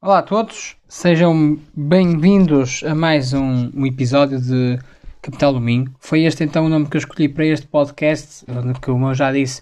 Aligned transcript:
Olá 0.00 0.20
a 0.20 0.22
todos, 0.22 0.76
sejam 0.86 1.58
bem-vindos 1.74 2.84
a 2.84 2.94
mais 2.94 3.32
um, 3.32 3.68
um, 3.74 3.84
episódio 3.84 4.40
de 4.40 4.78
Capital 5.20 5.52
do 5.52 5.60
Minho. 5.60 5.92
Foi 5.98 6.22
este 6.22 6.44
então 6.44 6.66
o 6.66 6.68
nome 6.68 6.86
que 6.86 6.96
eu 6.96 7.00
escolhi 7.00 7.28
para 7.28 7.44
este 7.44 7.66
podcast, 7.66 8.44
onde, 8.48 8.78
como 8.80 9.08
eu 9.08 9.14
já 9.16 9.32
disse, 9.32 9.60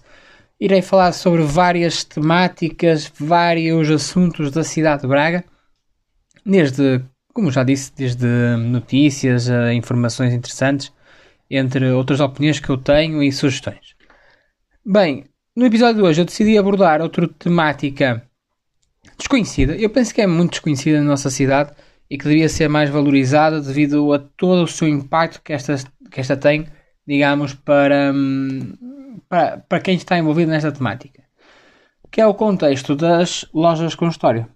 irei 0.59 0.83
falar 0.83 1.11
sobre 1.13 1.41
várias 1.41 2.03
temáticas, 2.03 3.11
vários 3.19 3.89
assuntos 3.89 4.51
da 4.51 4.63
cidade 4.63 5.01
de 5.01 5.07
Braga, 5.07 5.43
desde, 6.45 7.01
como 7.33 7.49
já 7.49 7.63
disse, 7.63 7.91
desde 7.95 8.27
notícias 8.57 9.49
a 9.49 9.73
informações 9.73 10.35
interessantes, 10.35 10.93
entre 11.49 11.89
outras 11.89 12.19
opiniões 12.19 12.59
que 12.59 12.69
eu 12.69 12.77
tenho 12.77 13.23
e 13.23 13.31
sugestões. 13.31 13.95
Bem, 14.85 15.25
no 15.55 15.65
episódio 15.65 15.95
de 15.95 16.01
hoje 16.03 16.21
eu 16.21 16.25
decidi 16.25 16.59
abordar 16.59 17.01
outra 17.01 17.27
temática 17.27 18.26
desconhecida. 19.17 19.75
Eu 19.75 19.89
penso 19.89 20.13
que 20.13 20.21
é 20.21 20.27
muito 20.27 20.51
desconhecida 20.51 20.99
na 20.99 21.05
nossa 21.05 21.29
cidade 21.29 21.71
e 22.09 22.17
que 22.17 22.23
deveria 22.23 22.47
ser 22.47 22.69
mais 22.69 22.89
valorizada 22.89 23.59
devido 23.59 24.13
a 24.13 24.19
todo 24.19 24.63
o 24.63 24.67
seu 24.67 24.87
impacto 24.87 25.41
que 25.41 25.53
esta, 25.53 25.75
que 26.09 26.19
esta 26.19 26.37
tem, 26.37 26.67
digamos, 27.05 27.53
para, 27.53 28.11
hum, 28.13 28.73
para, 29.27 29.57
para 29.57 29.79
quem 29.79 29.95
está 29.95 30.17
envolvido 30.17 30.51
nesta 30.51 30.71
temática. 30.71 31.23
Que 32.11 32.21
é 32.21 32.27
o 32.27 32.33
contexto 32.33 32.95
das 32.95 33.45
lojas 33.53 33.95
com 33.95 34.07
história. 34.07 34.47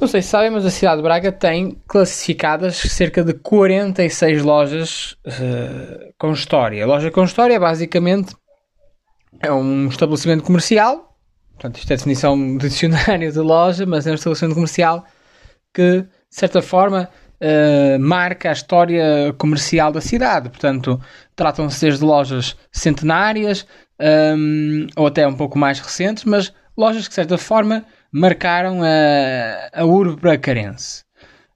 Não 0.00 0.06
sei 0.06 0.22
se 0.22 0.28
sabem, 0.28 0.50
mas 0.50 0.64
a 0.64 0.70
cidade 0.70 0.98
de 0.98 1.02
Braga 1.02 1.32
tem 1.32 1.82
classificadas 1.88 2.76
cerca 2.76 3.24
de 3.24 3.34
46 3.34 4.42
lojas 4.44 5.16
uh, 5.26 6.14
com 6.16 6.30
história. 6.32 6.84
A 6.84 6.86
loja 6.86 7.10
com 7.10 7.24
história 7.24 7.58
basicamente 7.58 8.36
é 9.40 9.50
um 9.50 9.88
estabelecimento 9.88 10.44
comercial 10.44 11.07
Portanto, 11.58 11.78
isto 11.78 11.90
é 11.90 11.94
a 11.94 11.96
definição 11.96 12.56
do 12.56 12.68
dicionário 12.68 13.32
de 13.32 13.38
loja, 13.40 13.84
mas 13.84 14.06
é 14.06 14.12
um 14.12 14.14
estabelecimento 14.14 14.54
comercial 14.54 15.04
que, 15.74 16.02
de 16.02 16.08
certa 16.30 16.62
forma, 16.62 17.08
uh, 17.42 17.98
marca 17.98 18.48
a 18.48 18.52
história 18.52 19.34
comercial 19.36 19.90
da 19.90 20.00
cidade. 20.00 20.48
Portanto, 20.50 21.00
tratam-se 21.34 21.80
desde 21.84 22.04
lojas 22.04 22.56
centenárias 22.70 23.66
um, 24.00 24.86
ou 24.96 25.08
até 25.08 25.26
um 25.26 25.34
pouco 25.34 25.58
mais 25.58 25.80
recentes, 25.80 26.24
mas 26.24 26.52
lojas 26.76 27.04
que, 27.04 27.10
de 27.10 27.16
certa 27.16 27.36
forma, 27.36 27.84
marcaram 28.12 28.80
a, 28.82 29.80
a 29.80 29.84
urbe 29.84 30.20
bracarense. 30.20 31.02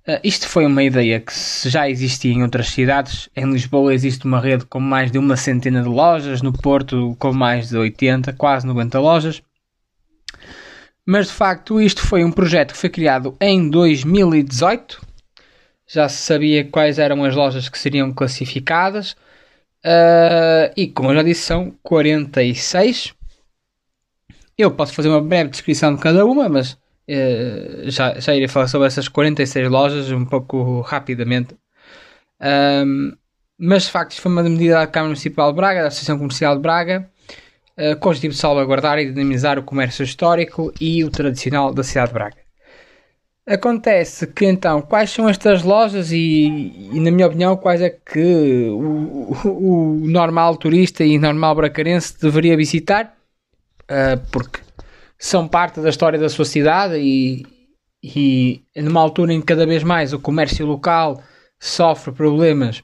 Uh, 0.06 0.18
isto 0.24 0.48
foi 0.48 0.66
uma 0.66 0.82
ideia 0.82 1.20
que 1.20 1.32
já 1.68 1.88
existia 1.88 2.32
em 2.32 2.42
outras 2.42 2.70
cidades. 2.70 3.28
Em 3.36 3.44
Lisboa 3.52 3.94
existe 3.94 4.24
uma 4.24 4.40
rede 4.40 4.66
com 4.66 4.80
mais 4.80 5.12
de 5.12 5.18
uma 5.18 5.36
centena 5.36 5.80
de 5.80 5.88
lojas, 5.88 6.42
no 6.42 6.52
Porto 6.52 7.14
com 7.20 7.32
mais 7.32 7.68
de 7.68 7.76
80, 7.76 8.32
quase 8.32 8.66
90 8.66 8.98
lojas. 8.98 9.42
Mas 11.06 11.26
de 11.26 11.32
facto, 11.32 11.80
isto 11.80 12.06
foi 12.06 12.24
um 12.24 12.30
projeto 12.30 12.72
que 12.72 12.78
foi 12.78 12.90
criado 12.90 13.36
em 13.40 13.68
2018. 13.68 15.00
Já 15.86 16.08
se 16.08 16.22
sabia 16.22 16.64
quais 16.64 16.98
eram 16.98 17.24
as 17.24 17.34
lojas 17.34 17.68
que 17.68 17.78
seriam 17.78 18.12
classificadas. 18.12 19.12
Uh, 19.84 20.70
e 20.76 20.86
como 20.86 21.10
eu 21.10 21.16
já 21.16 21.22
disse, 21.22 21.42
são 21.42 21.74
46. 21.82 23.14
Eu 24.56 24.70
posso 24.70 24.94
fazer 24.94 25.08
uma 25.08 25.20
breve 25.20 25.50
descrição 25.50 25.94
de 25.94 26.00
cada 26.00 26.24
uma, 26.24 26.48
mas 26.48 26.72
uh, 26.72 27.90
já, 27.90 28.18
já 28.20 28.34
irei 28.34 28.48
falar 28.48 28.68
sobre 28.68 28.86
essas 28.86 29.08
46 29.08 29.68
lojas 29.68 30.10
um 30.12 30.24
pouco 30.24 30.80
rapidamente. 30.82 31.56
Um, 32.40 33.12
mas 33.58 33.84
de 33.84 33.90
facto, 33.90 34.12
isto 34.12 34.22
foi 34.22 34.32
uma 34.32 34.42
medida 34.42 34.74
da 34.74 34.86
Câmara 34.86 35.08
Municipal 35.08 35.50
de 35.50 35.56
Braga, 35.56 35.82
da 35.82 35.88
Associação 35.88 36.18
Comercial 36.18 36.56
de 36.56 36.62
Braga, 36.62 37.10
uh, 37.78 37.96
com 37.98 38.08
o 38.08 38.10
objetivo 38.10 38.34
de 38.34 38.40
salvaguardar 38.40 38.98
e 38.98 39.12
dinamizar 39.12 39.58
o 39.58 39.62
comércio 39.62 40.02
histórico 40.02 40.72
e 40.80 41.04
o 41.04 41.10
tradicional 41.10 41.72
da 41.72 41.82
cidade 41.82 42.08
de 42.08 42.14
Braga. 42.14 42.42
Acontece 43.44 44.28
que 44.28 44.46
então, 44.46 44.80
quais 44.80 45.10
são 45.10 45.28
estas 45.28 45.64
lojas 45.64 46.12
e, 46.12 46.90
e 46.92 47.00
na 47.00 47.10
minha 47.10 47.26
opinião, 47.26 47.56
quais 47.56 47.80
é 47.80 47.90
que 47.90 48.68
o, 48.70 49.32
o, 49.44 50.02
o 50.04 50.08
normal 50.08 50.56
turista 50.56 51.04
e 51.04 51.18
normal 51.18 51.56
bracarense 51.56 52.20
deveria 52.20 52.56
visitar? 52.56 53.16
Uh, 53.82 54.20
porque 54.30 54.60
são 55.18 55.48
parte 55.48 55.80
da 55.80 55.88
história 55.88 56.18
da 56.18 56.28
sua 56.28 56.44
cidade 56.44 56.96
e, 56.98 57.44
e 58.02 58.64
numa 58.76 59.00
altura 59.00 59.32
em 59.32 59.40
que 59.40 59.46
cada 59.46 59.66
vez 59.66 59.82
mais 59.82 60.12
o 60.12 60.20
comércio 60.20 60.64
local 60.64 61.20
sofre 61.60 62.12
problemas 62.12 62.82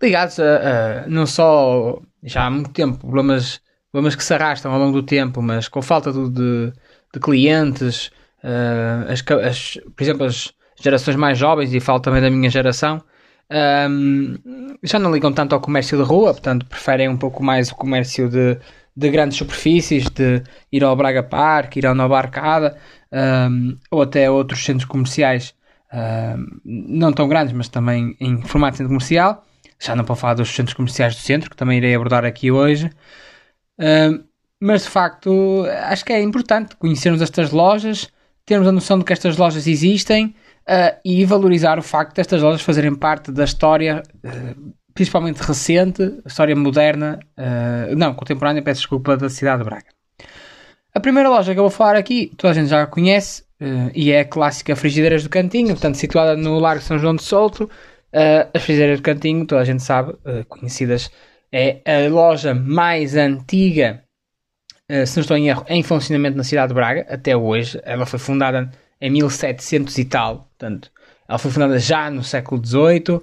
ligados 0.00 0.38
a, 0.40 1.04
a 1.04 1.06
não 1.08 1.26
só 1.26 2.00
já 2.22 2.46
há 2.46 2.50
muito 2.50 2.70
tempo, 2.70 2.98
problemas, 2.98 3.60
problemas 3.90 4.14
que 4.14 4.24
se 4.24 4.34
arrastam 4.34 4.72
ao 4.72 4.78
longo 4.78 5.00
do 5.00 5.02
tempo, 5.02 5.40
mas 5.42 5.68
com 5.68 5.82
falta 5.82 6.12
de, 6.12 6.30
de, 6.30 6.72
de 7.12 7.20
clientes, 7.20 8.10
uh, 8.44 9.10
as, 9.10 9.24
as, 9.46 9.78
por 9.96 10.02
exemplo, 10.02 10.24
as 10.24 10.52
gerações 10.80 11.16
mais 11.16 11.38
jovens, 11.38 11.72
e 11.74 11.80
falo 11.80 12.00
também 12.00 12.20
da 12.20 12.30
minha 12.30 12.50
geração, 12.50 13.02
um, 13.90 14.36
já 14.82 14.98
não 14.98 15.12
ligam 15.12 15.32
tanto 15.32 15.54
ao 15.54 15.60
comércio 15.60 15.98
de 15.98 16.04
rua, 16.04 16.32
portanto 16.32 16.66
preferem 16.66 17.08
um 17.08 17.16
pouco 17.16 17.42
mais 17.42 17.70
o 17.70 17.74
comércio 17.74 18.28
de, 18.28 18.58
de 18.96 19.10
grandes 19.10 19.38
superfícies, 19.38 20.08
de 20.10 20.42
ir 20.70 20.84
ao 20.84 20.94
Braga 20.94 21.22
Park, 21.22 21.76
ir 21.76 21.86
ao 21.86 21.94
Nova 21.94 22.18
Arcada, 22.18 22.76
um, 23.12 23.76
ou 23.90 24.02
até 24.02 24.30
outros 24.30 24.64
centros 24.64 24.84
comerciais, 24.84 25.54
um, 25.92 26.46
não 26.64 27.12
tão 27.12 27.28
grandes, 27.28 27.52
mas 27.52 27.68
também 27.68 28.16
em 28.20 28.40
formato 28.42 28.76
centro 28.76 28.88
comercial 28.88 29.44
já 29.80 29.96
não 29.96 30.04
para 30.04 30.14
falar 30.14 30.34
dos 30.34 30.54
centros 30.54 30.74
comerciais 30.74 31.14
do 31.14 31.20
centro, 31.20 31.48
que 31.48 31.56
também 31.56 31.78
irei 31.78 31.94
abordar 31.94 32.24
aqui 32.24 32.50
hoje. 32.50 32.90
Uh, 33.78 34.22
mas 34.60 34.82
de 34.82 34.90
facto, 34.90 35.64
acho 35.84 36.04
que 36.04 36.12
é 36.12 36.20
importante 36.20 36.76
conhecermos 36.76 37.22
estas 37.22 37.50
lojas, 37.50 38.08
termos 38.44 38.68
a 38.68 38.72
noção 38.72 38.98
de 38.98 39.04
que 39.04 39.12
estas 39.12 39.38
lojas 39.38 39.66
existem 39.66 40.34
uh, 40.68 41.00
e 41.02 41.24
valorizar 41.24 41.78
o 41.78 41.82
facto 41.82 42.14
destas 42.14 42.42
lojas 42.42 42.60
fazerem 42.60 42.94
parte 42.94 43.32
da 43.32 43.44
história, 43.44 44.02
uh, 44.22 44.72
principalmente 44.92 45.38
recente, 45.38 46.20
história 46.26 46.54
moderna, 46.54 47.18
ah, 47.36 47.86
não, 47.96 48.12
contemporânea, 48.12 48.60
peço 48.60 48.80
desculpa, 48.80 49.16
da 49.16 49.30
cidade 49.30 49.62
de 49.62 49.64
Braga. 49.64 49.86
A 50.92 51.00
primeira 51.00 51.28
loja 51.30 51.54
que 51.54 51.58
eu 51.58 51.62
vou 51.62 51.70
falar 51.70 51.94
aqui, 51.94 52.32
toda 52.36 52.50
a 52.50 52.54
gente 52.54 52.68
já 52.68 52.82
a 52.82 52.86
conhece, 52.86 53.44
e 53.94 54.10
é 54.10 54.20
a 54.20 54.24
clássica 54.24 54.74
Frigideiras 54.74 55.22
do 55.22 55.30
Cantinho, 55.30 55.68
portanto 55.68 55.94
situada 55.94 56.36
no 56.36 56.58
Largo 56.58 56.82
São 56.82 56.98
João 56.98 57.14
de 57.14 57.22
Solto, 57.22 57.70
Uh, 58.12 58.50
as 58.52 58.62
Frigideiras 58.64 58.98
do 58.98 59.04
Cantinho, 59.04 59.46
toda 59.46 59.60
a 59.60 59.64
gente 59.64 59.82
sabe, 59.82 60.12
uh, 60.12 60.44
conhecidas, 60.48 61.10
é 61.52 61.80
a 61.86 62.08
loja 62.08 62.52
mais 62.52 63.14
antiga, 63.14 64.02
uh, 64.90 65.06
se 65.06 65.16
não 65.16 65.20
estou 65.20 65.36
em 65.36 65.48
erro, 65.48 65.64
em 65.68 65.82
funcionamento 65.82 66.36
na 66.36 66.42
cidade 66.42 66.68
de 66.68 66.74
Braga, 66.74 67.06
até 67.08 67.36
hoje. 67.36 67.80
Ela 67.84 68.04
foi 68.06 68.18
fundada 68.18 68.68
em 69.00 69.10
1700 69.10 69.96
e 69.96 70.04
tal, 70.04 70.38
portanto, 70.38 70.90
ela 71.28 71.38
foi 71.38 71.50
fundada 71.52 71.78
já 71.78 72.10
no 72.10 72.24
século 72.24 72.60
XVIII. 72.64 73.22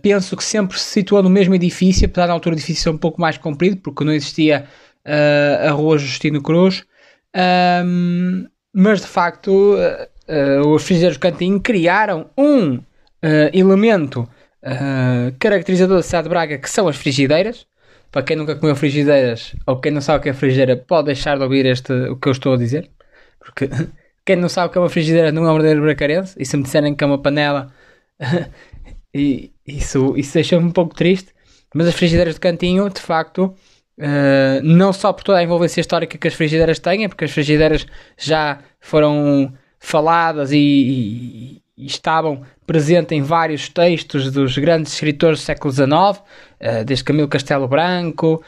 penso 0.00 0.36
que 0.36 0.44
sempre 0.44 0.78
se 0.78 0.84
situou 0.84 1.22
no 1.22 1.28
mesmo 1.28 1.54
edifício, 1.54 2.06
apesar 2.06 2.28
da 2.28 2.32
altura 2.32 2.54
do 2.54 2.58
edifício 2.58 2.84
ser 2.84 2.90
um 2.90 2.98
pouco 2.98 3.20
mais 3.20 3.36
comprido, 3.36 3.76
porque 3.78 4.04
não 4.04 4.12
existia 4.12 4.66
a 5.66 5.70
Rua 5.72 5.98
Justino 5.98 6.40
Cruz. 6.40 6.84
Um, 7.84 8.46
mas 8.72 9.00
de 9.00 9.08
facto, 9.08 9.74
os 10.72 10.84
Frigideiros 10.84 11.16
do 11.18 11.20
Cantinho 11.20 11.60
criaram 11.60 12.30
um 12.38 12.80
uh, 13.22 13.50
elemento 13.52 14.28
uh, 14.62 15.34
caracterizador 15.38 15.98
da 15.98 16.02
cidade 16.02 16.24
de 16.24 16.28
Braga, 16.28 16.58
que 16.58 16.70
são 16.70 16.88
as 16.88 16.96
frigideiras. 16.96 17.66
Para 18.10 18.24
quem 18.24 18.36
nunca 18.36 18.56
comeu 18.56 18.74
frigideiras, 18.74 19.54
ou 19.64 19.80
quem 19.80 19.92
não 19.92 20.00
sabe 20.00 20.18
o 20.18 20.22
que 20.22 20.28
é 20.30 20.32
frigideira, 20.32 20.76
pode 20.76 21.06
deixar 21.06 21.36
de 21.36 21.44
ouvir 21.44 21.64
este, 21.64 21.92
o 21.92 22.16
que 22.16 22.26
eu 22.26 22.32
estou 22.32 22.54
a 22.54 22.56
dizer. 22.56 22.90
Porque 23.38 23.68
quem 24.26 24.36
não 24.36 24.48
sabe 24.48 24.68
o 24.68 24.72
que 24.72 24.78
é 24.78 24.80
uma 24.80 24.88
frigideira 24.88 25.30
não 25.30 25.46
é 25.46 25.50
um 25.50 25.54
verdadeiro 25.54 25.82
bracarense. 25.82 26.34
E 26.38 26.44
se 26.44 26.56
me 26.56 26.64
disserem 26.64 26.94
que 26.94 27.04
é 27.04 27.06
uma 27.06 27.22
panela, 27.22 27.72
e 29.14 29.52
isso, 29.66 30.14
isso 30.16 30.34
deixa-me 30.34 30.66
um 30.66 30.72
pouco 30.72 30.94
triste. 30.94 31.32
Mas 31.74 31.86
as 31.86 31.94
frigideiras 31.94 32.34
de 32.34 32.40
cantinho, 32.40 32.90
de 32.90 33.00
facto, 33.00 33.54
uh, 33.98 34.62
não 34.62 34.92
só 34.92 35.12
por 35.12 35.22
toda 35.22 35.38
a 35.38 35.42
envolvência 35.42 35.80
histórica 35.80 36.18
que 36.18 36.28
as 36.28 36.34
frigideiras 36.34 36.78
têm, 36.78 37.08
porque 37.08 37.24
as 37.24 37.30
frigideiras 37.30 37.86
já 38.18 38.58
foram 38.80 39.52
faladas 39.78 40.52
e, 40.52 40.58
e, 40.58 41.59
e 41.80 41.86
estavam 41.86 42.42
presentes 42.66 43.16
em 43.16 43.22
vários 43.22 43.68
textos 43.68 44.30
dos 44.30 44.56
grandes 44.58 44.92
escritores 44.92 45.40
do 45.40 45.42
século 45.42 45.72
XIX, 45.72 45.88
uh, 45.88 46.84
desde 46.84 47.04
Camilo 47.04 47.28
Castelo 47.28 47.66
Branco, 47.66 48.44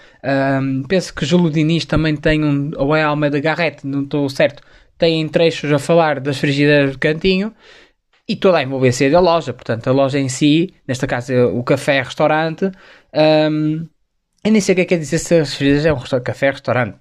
um, 0.63 0.83
penso 0.85 1.15
que 1.15 1.25
Júlio 1.25 1.51
Diniz 1.51 1.87
também 1.87 2.15
tem 2.15 2.45
um, 2.45 2.71
ou 2.77 2.95
é 2.95 3.03
Almeida 3.03 3.41
Garrett, 3.41 3.87
não 3.87 4.03
estou 4.03 4.29
certo, 4.29 4.63
tem 4.99 5.27
trechos 5.29 5.73
a 5.73 5.79
falar 5.79 6.21
das 6.21 6.39
frigideiras 6.39 6.93
do 6.93 6.99
cantinho, 6.99 7.55
e 8.29 8.37
toda 8.37 8.59
a 8.59 8.63
envolvência 8.63 9.11
da 9.11 9.19
loja, 9.19 9.53
portanto, 9.53 9.89
a 9.89 9.93
loja 9.93 10.19
em 10.19 10.29
si, 10.29 10.73
nesta 10.87 11.07
casa 11.07 11.47
o 11.49 11.65
café-restaurante, 11.65 12.71
eu 14.45 14.51
nem 14.51 14.61
sei 14.61 14.73
o 14.73 14.77
que 14.77 14.83
é 14.83 14.85
que 14.85 14.95
quer 14.95 14.99
dizer 14.99 15.19
se 15.19 15.39
as 15.39 15.55
frigideiras 15.55 15.87
é 15.87 15.93
um 15.93 16.21
café-restaurante. 16.21 16.99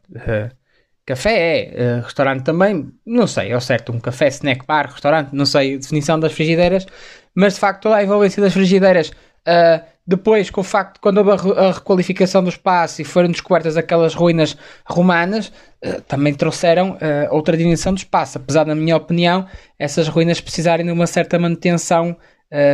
Café 1.05 1.71
é, 1.73 1.97
uh, 1.99 2.03
restaurante 2.03 2.43
também, 2.43 2.91
não 3.05 3.25
sei, 3.25 3.51
é 3.51 3.59
certo, 3.59 3.91
um 3.91 3.99
café, 3.99 4.27
snack 4.27 4.65
bar, 4.67 4.91
restaurante, 4.91 5.33
não 5.33 5.45
sei 5.45 5.75
a 5.75 5.77
definição 5.77 6.19
das 6.19 6.31
frigideiras, 6.31 6.85
mas 7.33 7.55
de 7.55 7.59
facto 7.59 7.83
toda 7.83 7.95
a 7.95 8.03
envolvência 8.03 8.41
das 8.41 8.53
frigideiras 8.53 9.09
uh, 9.09 9.83
depois, 10.05 10.49
com 10.49 10.61
o 10.61 10.63
facto 10.63 10.95
de 10.95 10.99
quando 10.99 11.17
houve 11.17 11.31
a 11.57 11.71
requalificação 11.71 12.43
do 12.43 12.49
espaço 12.49 13.01
e 13.01 13.05
foram 13.05 13.29
descobertas 13.29 13.77
aquelas 13.77 14.13
ruínas 14.13 14.55
romanas, 14.85 15.47
uh, 15.83 16.01
também 16.07 16.33
trouxeram 16.33 16.97
outra 17.29 17.55
dimensão 17.57 17.93
do 17.93 17.97
espaço. 17.97 18.37
Apesar, 18.37 18.65
na 18.65 18.75
minha 18.75 18.97
opinião, 18.97 19.47
essas 19.79 20.07
ruínas 20.07 20.41
precisarem 20.41 20.85
de 20.85 20.91
uma 20.91 21.07
certa 21.07 21.39
manutenção 21.39 22.17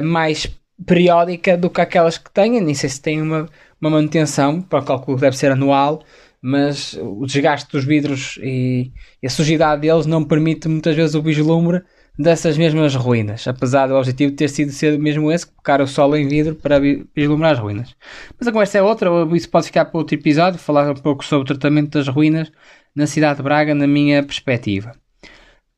mais 0.04 0.48
periódica 0.86 1.56
do 1.58 1.70
que 1.70 1.82
aquelas 1.82 2.18
que 2.18 2.32
têm. 2.32 2.60
Nem 2.62 2.74
sei 2.74 2.90
se 2.90 3.02
têm 3.02 3.22
uma, 3.22 3.48
uma 3.80 3.90
manutenção, 3.90 4.62
para 4.62 4.80
o 4.80 4.86
cálculo 4.86 5.18
deve 5.18 5.38
ser 5.38 5.52
anual, 5.52 6.04
mas 6.42 6.94
o 6.94 7.25
desgaste 7.25 7.72
dos 7.72 7.84
vidros 7.84 8.38
e, 8.42 8.92
a 9.24 9.30
sujidade 9.30 9.81
deles 9.81 10.06
não 10.06 10.24
permite 10.24 10.68
muitas 10.68 10.95
vezes 10.95 11.16
o 11.16 11.22
vislumbre 11.22 11.81
dessas 12.18 12.57
mesmas 12.57 12.95
ruínas, 12.95 13.48
apesar 13.48 13.88
do 13.88 13.95
objetivo 13.95 14.36
ter 14.36 14.48
sido 14.50 14.72
ser 14.72 14.98
mesmo 14.98 15.31
esse, 15.31 15.45
colocar 15.45 15.81
o 15.81 15.88
sol 15.88 16.16
em 16.16 16.28
vidro 16.28 16.56
para 16.56 16.80
vislumbrar 17.16 17.54
as 17.54 17.60
ruínas. 17.60 17.95
Mas 18.39 18.48
a 18.48 18.51
conversa 18.51 18.80
é 18.80 18.81
outra, 18.81 19.10
isso 19.36 19.50
pode 19.50 19.68
ficar 19.68 19.86
para 19.86 19.98
outro 20.00 20.16
episódio, 20.16 20.60
falar 20.60 20.89
um 20.89 20.95
pouco 20.95 21.24
sobre 21.24 21.44
o 21.44 21.45
tratamento 21.45 21.92
das 21.92 22.07
ruínas 22.07 22.51
na 22.95 23.06
cidade 23.06 23.38
de 23.38 23.44
Braga, 23.44 23.75
na 23.75 23.86
minha 23.86 24.24
perspectiva. 24.24 24.94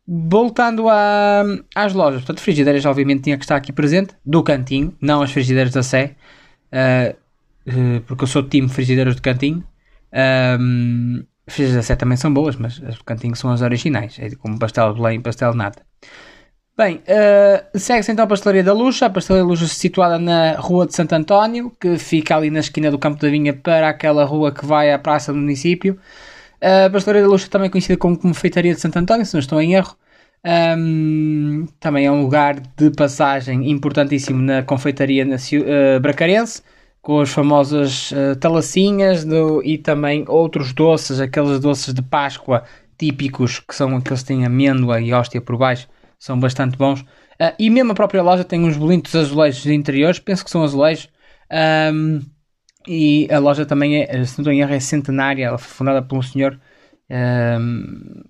Voltando 0.07 0.87
a, 0.89 1.43
às 1.75 1.93
lojas, 1.93 2.21
portanto, 2.21 2.41
frigideiras 2.41 2.85
obviamente 2.85 3.23
tinha 3.23 3.37
que 3.37 3.43
estar 3.43 3.57
aqui 3.57 3.71
presente, 3.71 4.15
do 4.25 4.41
cantinho, 4.41 4.95
não 5.01 5.21
as 5.21 5.31
frigideiras 5.31 5.73
da 5.73 5.83
Sé, 5.83 6.15
uh, 6.73 7.15
uh, 7.69 8.01
porque 8.07 8.23
eu 8.23 8.27
sou 8.27 8.41
time 8.41 8.69
frigideiras 8.69 9.15
do 9.15 9.21
cantinho. 9.21 9.63
Um, 10.13 11.23
as 11.45 11.53
frigideiras 11.53 11.75
da 11.75 11.87
Sé 11.87 11.95
também 11.95 12.17
são 12.17 12.33
boas, 12.33 12.55
mas 12.55 12.81
as 12.85 12.95
do 12.95 13.03
cantinho 13.03 13.35
são 13.35 13.51
as 13.51 13.61
originais, 13.61 14.17
é 14.19 14.29
como 14.35 14.59
pastel 14.59 14.93
de 14.93 14.99
Belém 14.99 15.19
e 15.19 15.21
pastel 15.21 15.51
de 15.51 15.57
nata. 15.57 15.83
Bem, 16.77 16.95
uh, 16.95 17.77
segue-se 17.77 18.11
então 18.11 18.23
a 18.23 18.27
Pastelaria 18.27 18.63
da 18.63 18.71
Luxa. 18.71 19.07
A 19.07 19.09
Pastelaria 19.09 19.43
da 19.43 19.49
Luxa 19.49 19.67
situada 19.67 20.17
na 20.17 20.53
Rua 20.53 20.87
de 20.87 20.95
Santo 20.95 21.13
António, 21.13 21.73
que 21.77 21.97
fica 21.97 22.37
ali 22.37 22.49
na 22.49 22.59
esquina 22.59 22.89
do 22.89 22.97
Campo 22.97 23.19
da 23.19 23.27
Vinha 23.27 23.53
para 23.53 23.89
aquela 23.89 24.23
rua 24.23 24.53
que 24.53 24.65
vai 24.65 24.93
à 24.93 24.97
Praça 24.97 25.33
do 25.33 25.39
Município. 25.39 25.99
Uh, 26.61 26.85
a 26.85 26.89
Pastelaria 26.89 27.23
da 27.23 27.29
Luxa 27.29 27.49
também 27.49 27.69
conhecida 27.69 27.97
como 27.97 28.17
Confeitaria 28.17 28.73
de 28.73 28.79
Santo 28.79 28.97
António, 28.97 29.25
se 29.25 29.33
não 29.33 29.41
estou 29.41 29.61
em 29.61 29.73
erro. 29.73 29.93
Um, 30.77 31.67
também 31.81 32.05
é 32.05 32.11
um 32.11 32.21
lugar 32.21 32.61
de 32.77 32.91
passagem 32.91 33.69
importantíssimo 33.69 34.41
na 34.41 34.63
confeitaria 34.63 35.25
na, 35.25 35.35
uh, 35.35 35.99
bracarense, 35.99 36.61
com 37.09 37.21
as 37.21 37.31
famosas 37.31 38.11
uh, 38.11 38.35
talacinhas 38.39 39.25
do, 39.25 39.63
e 39.63 39.79
também 39.79 40.25
outros 40.27 40.73
doces, 40.73 41.19
aqueles 41.19 41.59
doces 41.59 41.91
de 41.91 42.03
Páscoa 42.03 42.63
típicos, 42.99 43.59
que 43.59 43.73
são 43.73 43.97
aqueles 43.97 44.21
que 44.21 44.27
têm 44.27 44.45
amêndoa 44.45 45.01
e 45.01 45.11
hóstia 45.11 45.41
por 45.41 45.57
baixo 45.57 45.87
são 46.19 46.39
bastante 46.39 46.77
bons. 46.77 47.01
Uh, 47.01 47.55
e 47.57 47.67
mesmo 47.71 47.93
a 47.93 47.95
própria 47.95 48.21
loja 48.21 48.43
tem 48.43 48.63
uns 48.63 48.77
bonitos 48.77 49.15
azulejos 49.15 49.65
interiores, 49.65 50.19
penso 50.19 50.45
que 50.45 50.51
são 50.51 50.61
azulejos. 50.61 51.09
Um, 51.91 52.19
e 52.87 53.27
a 53.31 53.39
loja 53.39 53.65
também 53.65 54.03
é, 54.03 54.05
se 54.23 54.37
não 54.37 54.43
estou 54.43 54.53
em 54.53 54.61
erro, 54.61 54.75
é 54.75 54.79
centenária, 54.79 55.45
ela 55.45 55.57
foi 55.57 55.77
fundada 55.77 56.03
por 56.03 56.15
um 56.15 56.21
senhor 56.21 56.61
um, 57.09 58.21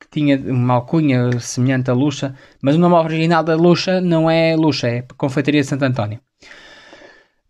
que 0.00 0.08
tinha 0.10 0.38
uma 0.38 0.72
alcunha 0.72 1.38
semelhante 1.38 1.90
à 1.90 1.92
Luxa, 1.92 2.34
mas 2.62 2.76
o 2.76 2.78
nome 2.78 2.94
original 2.94 3.44
da 3.44 3.54
Luxa 3.54 4.00
não 4.00 4.30
é 4.30 4.56
Luxa, 4.56 4.88
é 4.88 5.04
Confeitaria 5.18 5.60
de 5.60 5.66
Santo 5.66 5.84
António. 5.84 6.18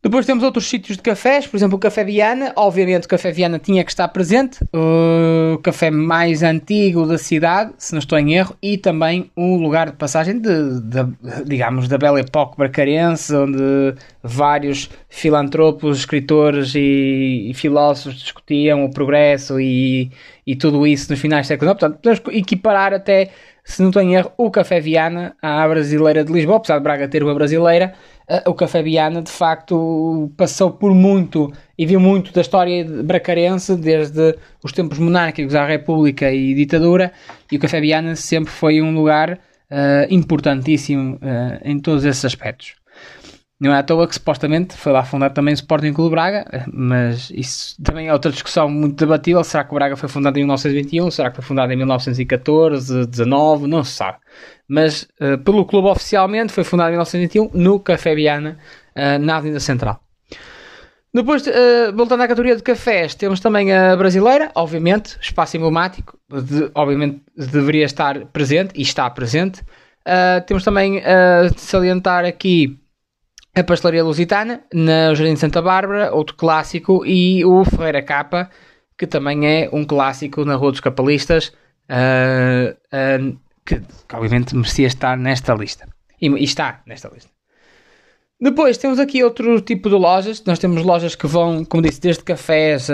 Depois 0.05 0.27
temos 0.27 0.45
outros 0.45 0.67
sítios 0.67 0.99
de 0.99 1.03
cafés, 1.03 1.47
por 1.47 1.57
exemplo 1.57 1.77
o 1.77 1.81
Café 1.81 2.05
Viana. 2.05 2.53
Obviamente 2.57 3.07
o 3.07 3.09
Café 3.09 3.33
Viana 3.33 3.59
tinha 3.59 3.83
que 3.83 3.91
estar 3.91 4.07
presente, 4.09 4.59
o 4.71 5.57
café 5.63 5.91
mais 5.91 6.43
antigo 6.43 7.07
da 7.07 7.17
cidade, 7.17 7.73
se 7.79 7.95
não 7.95 8.01
estou 8.01 8.19
em 8.19 8.35
erro, 8.35 8.55
e 8.63 8.77
também 8.77 9.31
um 9.35 9.57
lugar 9.57 9.91
de 9.91 9.97
passagem 9.97 10.39
de, 10.39 10.81
de 10.83 11.07
digamos, 11.47 11.89
da 11.89 11.97
bela 11.97 12.21
época 12.21 12.55
bracarense, 12.59 13.35
onde 13.35 13.95
vários 14.23 14.91
filantropos, 15.09 16.01
escritores 16.01 16.75
e, 16.75 17.49
e, 17.49 17.55
filósofos 17.55 18.21
discutiam 18.21 18.85
o 18.85 18.91
progresso 18.91 19.59
e, 19.59 20.11
e 20.47 20.55
tudo 20.55 20.87
isso 20.87 21.11
nos 21.11 21.19
finais 21.19 21.47
do 21.47 21.49
século 21.49 21.71
XIX. 21.71 21.81
Portanto, 21.81 22.03
podemos 22.03 22.39
equiparar 22.39 22.93
até, 22.93 23.31
se 23.65 23.83
não 23.83 23.91
em 24.01 24.15
erro, 24.15 24.31
o 24.37 24.51
Café 24.51 24.79
Viana 24.79 25.35
à 25.41 25.67
Brasileira 25.67 26.23
de 26.23 26.33
Lisboa, 26.33 26.59
apesar 26.59 26.77
de 26.79 26.85
Braga 26.85 27.09
ter 27.09 27.23
uma 27.23 27.35
brasileira 27.35 27.95
uh, 28.29 28.51
o 28.51 28.55
Café 28.55 28.83
Viana 28.83 29.23
de 29.23 29.31
facto 29.31 30.31
passou 30.37 30.71
por 30.71 30.95
muito 30.95 31.53
e 31.77 31.87
viu 31.87 32.01
muito 32.01 32.33
da 32.33 32.41
história 32.41 32.85
bracarense, 32.85 33.77
desde 33.77 34.37
os 34.63 34.73
tempos 34.73 34.99
monárquicos 34.99 35.55
à 35.55 35.67
República 35.67 36.31
e 36.33 36.55
ditadura, 36.55 37.13
e 37.51 37.57
o 37.57 37.61
Café 37.61 37.81
Viana 37.81 38.15
sempre 38.17 38.53
foi 38.53 38.81
um 38.81 38.95
lugar 38.95 39.33
uh, 39.33 40.07
importantíssimo 40.09 41.17
uh, 41.17 41.61
em 41.65 41.79
todos 41.79 42.05
esses 42.05 42.25
aspectos. 42.25 42.75
Não 43.61 43.73
é 43.73 43.79
à 43.79 43.83
toa 43.85 44.09
que 44.09 44.15
supostamente 44.15 44.77
foi 44.77 44.93
lá 44.93 45.05
fundado 45.05 45.33
também 45.33 45.55
o 45.55 45.55
Sporting 45.55 45.93
Clube 45.93 46.11
Braga, 46.11 46.67
mas 46.73 47.31
isso 47.31 47.81
também 47.83 48.09
é 48.09 48.13
outra 48.13 48.33
discussão 48.33 48.69
muito 48.69 48.97
debatível. 48.97 49.45
Será 49.45 49.63
que 49.63 49.71
o 49.71 49.75
Braga 49.75 49.97
foi 49.97 50.09
fundado 50.09 50.37
em 50.39 50.43
1921? 50.43 51.11
Será 51.11 51.31
que 51.31 51.37
foi 51.37 51.45
fundado 51.45 51.73
em 51.73 51.77
1914, 51.77 53.07
19? 53.07 53.69
Não 53.69 53.85
se 53.85 53.93
sabe. 53.93 54.19
Mas 54.69 55.07
uh, 55.21 55.39
pelo 55.45 55.65
clube 55.65 55.89
oficialmente 55.89 56.53
foi 56.53 56.65
fundado 56.65 56.89
em 56.89 56.93
1921 56.93 57.51
no 57.55 57.79
Café 57.79 58.15
Viana, 58.15 58.59
uh, 58.97 59.19
na 59.21 59.37
Avenida 59.37 59.61
Central. 59.61 60.01
Depois, 61.13 61.47
uh, 61.47 61.95
voltando 61.95 62.23
à 62.23 62.29
categoria 62.29 62.57
de 62.57 62.63
cafés, 62.63 63.15
temos 63.15 63.39
também 63.39 63.73
a 63.73 63.95
brasileira, 63.95 64.51
obviamente, 64.57 65.17
espaço 65.21 65.57
emblemático, 65.57 66.19
de, 66.29 66.73
obviamente 66.75 67.23
deveria 67.37 67.85
estar 67.85 68.19
presente 68.27 68.73
e 68.75 68.83
está 68.83 69.09
presente. 69.09 69.63
temos 70.47 70.65
também 70.65 70.99
a 70.99 71.49
salientar 71.57 72.25
aqui 72.25 72.84
a 73.55 73.63
Pastelaria 73.63 74.03
Lusitana, 74.03 74.63
na 74.73 75.15
Jardim 75.15 75.35
de 75.35 75.41
Santa 75.41 75.63
Bárbara, 75.63 76.13
outro 76.13 76.35
clássico, 76.35 77.07
e 77.07 77.45
o 77.45 77.65
Ferreira 77.65 78.03
Capa, 78.03 78.51
que 78.99 79.07
também 79.07 79.47
é 79.47 79.69
um 79.73 79.85
clássico 79.85 80.45
na 80.45 80.57
Rua 80.57 80.73
dos 80.73 80.81
Capalistas, 80.81 81.53
uh, 81.89 82.73
uh, 82.73 83.39
que, 83.65 83.81
que, 83.81 84.17
obviamente 84.17 84.57
merecia 84.57 84.87
estar 84.87 85.17
nesta 85.17 85.55
lista. 85.55 85.89
E, 86.21 86.29
e, 86.29 86.45
está 86.45 86.83
nesta 86.87 87.09
lista. 87.09 87.31
Depois 88.41 88.77
temos 88.77 88.99
aqui 88.99 89.23
outro 89.23 89.61
tipo 89.61 89.89
de 89.89 89.95
lojas. 89.95 90.45
Nós 90.45 90.59
temos 90.59 90.83
lojas 90.83 91.15
que 91.15 91.27
vão, 91.27 91.65
como 91.65 91.83
disse, 91.83 92.01
desde 92.01 92.25
cafés 92.25 92.89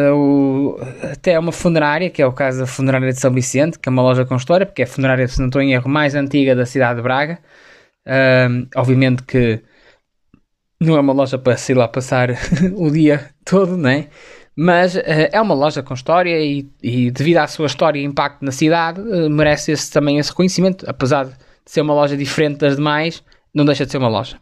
até 1.11 1.39
uma 1.39 1.51
funerária, 1.51 2.11
que 2.11 2.21
é 2.21 2.27
o 2.27 2.33
caso 2.33 2.61
da 2.61 2.67
Funerária 2.67 3.11
de 3.13 3.19
São 3.19 3.33
Vicente, 3.33 3.79
que 3.79 3.89
é 3.89 3.91
uma 3.91 4.03
loja 4.03 4.25
com 4.25 4.37
história, 4.37 4.67
porque 4.67 4.83
é 4.83 4.85
a 4.85 4.89
funerária, 4.89 5.27
se 5.27 5.41
não 5.41 5.47
estou 5.47 5.61
em 5.61 5.73
erro, 5.73 5.89
mais 5.89 6.15
antiga 6.15 6.55
da 6.55 6.67
cidade 6.67 6.97
de 6.97 7.03
Braga. 7.03 7.39
Uh, 8.07 8.69
obviamente 8.77 9.23
que 9.25 9.63
não 10.81 10.97
é 10.97 11.01
uma 11.01 11.13
loja 11.13 11.39
para 11.39 11.57
se 11.57 11.73
ir 11.73 11.75
lá 11.75 11.87
passar 11.87 12.31
o 12.75 12.91
dia 12.91 13.31
todo, 13.45 13.77
né? 13.77 14.09
Mas 14.57 14.97
uh, 14.97 15.01
é 15.05 15.41
uma 15.41 15.55
loja 15.55 15.83
com 15.83 15.95
história 15.95 16.39
e, 16.41 16.69
e, 16.83 17.11
devido 17.11 17.39
à 17.39 17.47
sua 17.47 17.67
história 17.67 17.99
e 17.99 18.05
impacto 18.05 18.45
na 18.45 18.51
cidade, 18.51 19.01
uh, 19.01 19.29
merece 19.29 19.73
esse, 19.73 19.91
também 19.93 20.19
esse 20.19 20.31
reconhecimento. 20.31 20.85
Apesar 20.89 21.27
de 21.27 21.35
ser 21.67 21.83
uma 21.83 21.95
loja 21.95 22.17
diferente 22.17 22.59
das 22.59 22.77
demais, 22.77 23.23
não 23.55 23.65
deixa 23.65 23.85
de 23.85 23.93
ser 23.93 23.99
uma 23.99 24.09
loja. 24.09 24.39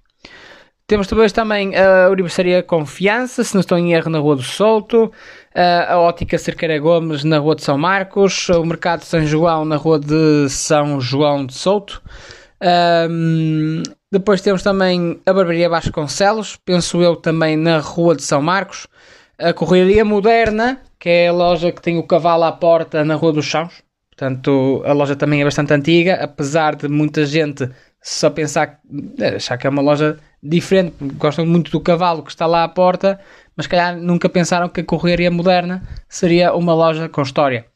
Temos 0.86 1.06
depois 1.06 1.32
também 1.32 1.76
a 1.76 2.08
Universitaria 2.08 2.62
Confiança, 2.62 3.44
se 3.44 3.52
não 3.52 3.60
estou 3.60 3.76
em 3.76 3.92
erro, 3.92 4.08
na 4.08 4.18
Rua 4.18 4.36
do 4.36 4.42
Solto, 4.42 5.12
a 5.54 5.98
Ótica 5.98 6.38
Cerqueira 6.38 6.78
Gomes, 6.78 7.24
na 7.24 7.36
Rua 7.36 7.56
de 7.56 7.62
São 7.62 7.76
Marcos, 7.76 8.48
o 8.48 8.64
Mercado 8.64 9.00
de 9.00 9.04
São 9.04 9.26
João, 9.26 9.66
na 9.66 9.76
Rua 9.76 10.00
de 10.00 10.48
São 10.48 10.98
João 10.98 11.44
de 11.44 11.52
Souto, 11.52 12.00
um, 13.10 13.82
depois 14.10 14.40
temos 14.40 14.62
também 14.62 15.20
a 15.26 15.32
Barbearia 15.32 15.68
Vasconcelos, 15.68 16.56
penso 16.56 17.02
eu 17.02 17.16
também 17.16 17.56
na 17.56 17.78
Rua 17.78 18.16
de 18.16 18.22
São 18.22 18.42
Marcos. 18.42 18.86
A 19.38 19.52
Correria 19.52 20.04
Moderna, 20.04 20.80
que 20.98 21.08
é 21.08 21.28
a 21.28 21.32
loja 21.32 21.70
que 21.70 21.80
tem 21.80 21.98
o 21.98 22.02
cavalo 22.02 22.44
à 22.44 22.52
porta 22.52 23.04
na 23.04 23.14
Rua 23.14 23.32
dos 23.32 23.44
Chãos. 23.44 23.82
Portanto, 24.10 24.82
a 24.84 24.92
loja 24.92 25.14
também 25.14 25.40
é 25.40 25.44
bastante 25.44 25.72
antiga, 25.72 26.14
apesar 26.14 26.74
de 26.74 26.88
muita 26.88 27.24
gente 27.24 27.68
só 28.02 28.30
pensar, 28.30 28.80
eh, 29.20 29.36
achar 29.36 29.56
que 29.56 29.66
é 29.66 29.70
uma 29.70 29.82
loja 29.82 30.18
diferente, 30.42 30.94
gostam 31.14 31.46
muito 31.46 31.70
do 31.70 31.80
cavalo 31.80 32.22
que 32.22 32.30
está 32.30 32.46
lá 32.46 32.64
à 32.64 32.68
porta, 32.68 33.20
mas 33.56 33.66
calhar 33.66 33.96
nunca 33.96 34.28
pensaram 34.28 34.68
que 34.68 34.80
a 34.80 34.84
Correria 34.84 35.30
Moderna 35.30 35.82
seria 36.08 36.52
uma 36.54 36.74
loja 36.74 37.08
com 37.08 37.22
história. 37.22 37.66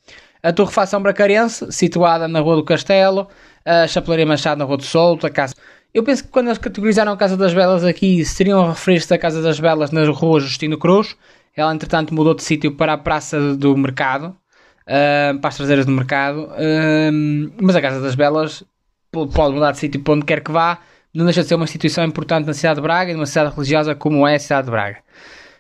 A 0.43 0.53
Torrefação 0.53 1.01
Bracarense, 1.01 1.71
situada 1.71 2.27
na 2.27 2.41
Rua 2.41 2.57
do 2.57 2.65
Castelo, 2.65 3.29
a 3.65 3.87
Chapelaria 3.87 4.27
Machado 4.27 4.59
na 4.59 4.65
Rua 4.65 4.77
do 4.77 4.85
Solto, 4.85 5.27
a 5.27 5.31
Casa... 5.31 5.55
Eu 5.95 6.03
penso 6.03 6.25
que 6.25 6.31
quando 6.31 6.47
eles 6.47 6.59
categorizaram 6.59 7.13
a 7.13 7.17
Casa 7.17 7.37
das 7.37 7.53
Belas 7.53 7.85
aqui, 7.85 8.25
seriam 8.25 8.65
a 8.65 8.71
referir-se 8.71 9.13
à 9.13 9.19
Casa 9.19 9.43
das 9.43 9.61
Belas 9.61 9.91
na 9.91 10.05
Rua 10.07 10.41
Justino 10.41 10.79
Cruz. 10.79 11.15
Ela, 11.55 11.75
entretanto, 11.75 12.15
mudou 12.15 12.35
de 12.35 12.43
sítio 12.43 12.73
para 12.73 12.95
a 12.95 12.99
Praça 12.99 13.55
do 13.55 13.77
Mercado, 13.77 14.29
uh, 14.29 15.39
para 15.39 15.49
as 15.49 15.57
traseiras 15.57 15.85
do 15.85 15.93
Mercado. 15.93 16.45
Uh, 16.45 17.53
mas 17.61 17.77
a 17.77 17.83
Casa 17.83 18.01
das 18.01 18.15
Belas 18.15 18.65
pode 19.13 19.53
mudar 19.53 19.73
de 19.73 19.79
sítio 19.79 20.01
para 20.01 20.15
onde 20.15 20.25
quer 20.25 20.41
que 20.43 20.51
vá, 20.51 20.79
não 21.13 21.27
deixa 21.27 21.43
de 21.43 21.49
ser 21.49 21.57
uma 21.57 21.65
instituição 21.65 22.03
importante 22.05 22.47
na 22.47 22.55
cidade 22.55 22.77
de 22.77 22.81
Braga 22.81 23.11
e 23.11 23.15
numa 23.15 23.27
cidade 23.27 23.55
religiosa 23.55 23.95
como 23.95 24.27
é 24.27 24.37
a 24.37 24.39
cidade 24.39 24.65
de 24.65 24.71
Braga. 24.71 25.01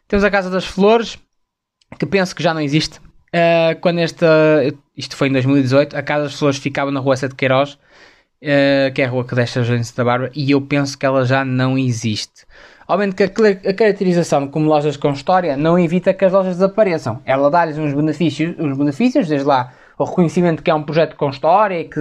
Temos 0.08 0.24
a 0.24 0.30
Casa 0.30 0.48
das 0.48 0.64
Flores, 0.64 1.18
que 1.98 2.06
penso 2.06 2.34
que 2.34 2.42
já 2.42 2.54
não 2.54 2.62
existe. 2.62 2.98
Uh, 3.34 3.78
quando 3.82 3.98
esta, 3.98 4.26
isto 4.96 5.16
foi 5.16 5.28
em 5.28 5.32
2018, 5.32 5.96
a 5.96 6.02
Casa 6.02 6.24
das 6.24 6.38
Flores 6.38 6.58
ficava 6.58 6.90
na 6.90 7.00
rua 7.00 7.16
Sete 7.16 7.34
Queiroz, 7.34 7.74
uh, 7.74 8.92
que 8.94 9.02
é 9.02 9.04
a 9.04 9.08
rua 9.08 9.24
que 9.24 9.34
deixa 9.34 9.60
a 9.60 9.62
Jardim 9.62 9.90
da 9.96 10.04
Bárbara, 10.04 10.30
e 10.34 10.50
eu 10.50 10.60
penso 10.60 10.98
que 10.98 11.06
ela 11.06 11.24
já 11.24 11.44
não 11.44 11.78
existe. 11.78 12.44
Obviamente 12.86 13.16
que 13.16 13.68
a 13.68 13.74
caracterização 13.74 14.48
como 14.48 14.66
lojas 14.66 14.96
com 14.96 15.12
história 15.12 15.56
não 15.56 15.78
evita 15.78 16.12
que 16.12 16.24
as 16.24 16.32
lojas 16.32 16.56
desapareçam. 16.56 17.22
Ela 17.24 17.50
dá-lhes 17.50 17.78
uns 17.78 17.94
benefícios, 17.94 18.54
uns 18.58 18.76
benefícios, 18.76 19.28
desde 19.28 19.46
lá 19.46 19.72
o 19.96 20.04
reconhecimento 20.04 20.62
que 20.62 20.70
é 20.70 20.74
um 20.74 20.82
projeto 20.82 21.16
com 21.16 21.30
história 21.30 21.84
que 21.84 22.00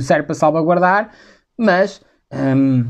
serve 0.00 0.24
para 0.24 0.34
salvaguardar, 0.34 1.10
mas 1.56 2.00
hum, 2.32 2.86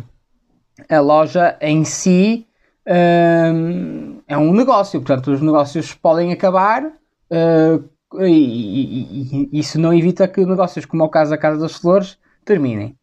a 0.89 1.01
loja 1.01 1.57
em 1.61 1.85
si 1.85 2.47
hum, 2.87 4.21
é 4.27 4.39
um 4.39 4.53
negócio, 4.53 5.01
portanto 5.01 5.33
os 5.33 5.41
negócios 5.41 5.95
podem 5.95 6.33
acabar 6.33 6.85
uh, 6.85 7.85
e, 8.21 8.27
e, 8.27 9.49
e, 9.53 9.61
isso 9.61 9.81
não 9.81 9.93
evita 9.93 10.29
que 10.29 10.45
negócios 10.45 10.85
como 10.85 11.03
é 11.03 11.07
o 11.07 11.09
caso 11.09 11.31
da 11.31 11.39
Casa 11.39 11.61
das 11.61 11.77
Flores 11.77 12.19
terminem. 12.45 12.97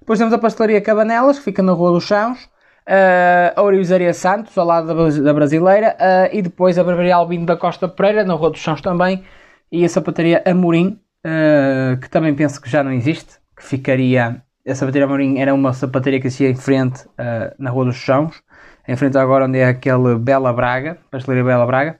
Depois 0.00 0.18
temos 0.18 0.34
a 0.34 0.38
pastelaria 0.38 0.80
Cabanelas, 0.80 1.38
que 1.38 1.44
fica 1.44 1.62
na 1.62 1.72
Rua 1.72 1.92
dos 1.92 2.04
Chãos, 2.04 2.44
uh, 2.44 3.52
a 3.56 3.62
Orivesaria 3.62 4.12
Santos, 4.12 4.56
ao 4.56 4.66
lado 4.66 4.86
da, 4.86 5.22
da 5.22 5.32
Brasileira, 5.32 5.96
uh, 5.98 6.36
e 6.36 6.42
depois 6.42 6.78
a 6.78 6.84
Barbearia 6.84 7.16
Albino 7.16 7.46
da 7.46 7.56
Costa 7.56 7.88
Pereira, 7.88 8.24
na 8.24 8.34
Rua 8.34 8.50
dos 8.50 8.60
Chãos 8.60 8.80
também, 8.80 9.24
e 9.72 9.84
a 9.84 9.88
sapataria 9.88 10.42
Amorim, 10.46 11.00
uh, 11.24 11.98
que 11.98 12.10
também 12.10 12.34
penso 12.34 12.60
que 12.60 12.68
já 12.68 12.82
não 12.84 12.92
existe, 12.92 13.38
que 13.56 13.64
ficaria... 13.64 14.42
A 14.66 14.74
sapataria 14.74 15.06
Amorim 15.06 15.38
era 15.38 15.54
uma 15.54 15.72
sapataria 15.72 16.20
que 16.20 16.26
existia 16.26 16.50
em 16.50 16.54
frente, 16.54 17.04
na 17.58 17.70
Rua 17.70 17.86
dos 17.86 17.96
Chãos, 17.96 18.42
em 18.88 18.96
frente 18.96 19.18
agora 19.18 19.44
onde 19.44 19.58
é 19.58 19.66
aquele 19.66 20.16
Bela 20.18 20.52
Braga, 20.54 20.98
pastelaria 21.10 21.44
Bela 21.44 21.66
Braga. 21.66 21.98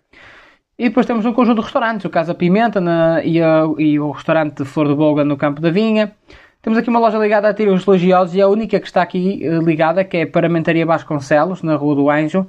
E 0.76 0.88
depois 0.88 1.06
temos 1.06 1.24
um 1.24 1.32
conjunto 1.32 1.58
de 1.58 1.64
restaurantes, 1.64 2.04
o 2.04 2.10
Casa 2.10 2.34
Pimenta 2.34 2.80
na, 2.80 3.22
e, 3.22 3.40
a, 3.40 3.62
e, 3.78 3.98
o 4.00 4.10
restaurante 4.10 4.64
Flor 4.64 4.88
de 4.88 4.94
Bolga 4.94 5.24
no 5.24 5.36
Campo 5.36 5.60
da 5.60 5.70
Vinha. 5.70 6.12
Temos 6.60 6.76
aqui 6.76 6.90
uma 6.90 6.98
loja 6.98 7.16
ligada 7.16 7.48
a 7.48 7.54
tiros 7.54 7.84
religiosos 7.84 8.34
e 8.34 8.40
a 8.40 8.48
única 8.48 8.80
que 8.80 8.86
está 8.86 9.00
aqui 9.00 9.46
uh, 9.46 9.62
ligada, 9.62 10.02
que 10.02 10.16
é 10.16 10.22
a 10.22 10.26
Paramentaria 10.26 10.84
Vasconcelos, 10.84 11.62
na 11.62 11.76
Rua 11.76 11.94
do 11.94 12.10
Anjo. 12.10 12.40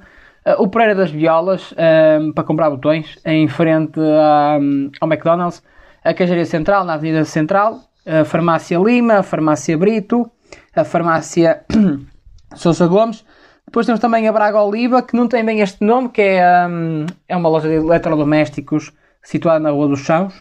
Uh, 0.44 0.60
o 0.60 0.68
Pereira 0.68 0.96
das 0.96 1.10
Violas, 1.10 1.70
uh, 1.72 2.32
para 2.34 2.42
comprar 2.42 2.68
botões, 2.70 3.16
em 3.24 3.46
frente 3.46 4.00
um, 4.00 4.90
ao 5.00 5.08
McDonald's. 5.08 5.62
A 6.02 6.12
Cajaria 6.12 6.46
Central, 6.46 6.84
na 6.84 6.94
Avenida 6.94 7.24
Central. 7.24 7.80
A 8.04 8.24
Farmácia 8.24 8.78
Lima, 8.78 9.18
a 9.18 9.22
Farmácia 9.22 9.76
Brito, 9.76 10.28
a 10.74 10.84
Farmácia 10.84 11.64
Sousa 12.56 12.86
Gomes. 12.86 13.24
Depois 13.66 13.84
temos 13.84 14.00
também 14.00 14.28
a 14.28 14.32
Braga 14.32 14.62
Oliva, 14.62 15.02
que 15.02 15.16
não 15.16 15.26
tem 15.26 15.44
bem 15.44 15.60
este 15.60 15.84
nome, 15.84 16.08
que 16.08 16.22
é, 16.22 16.66
um, 16.68 17.06
é 17.28 17.36
uma 17.36 17.48
loja 17.48 17.68
de 17.68 17.74
eletrodomésticos 17.74 18.92
situada 19.22 19.58
na 19.58 19.70
Rua 19.70 19.88
dos 19.88 20.00
Chãos. 20.00 20.40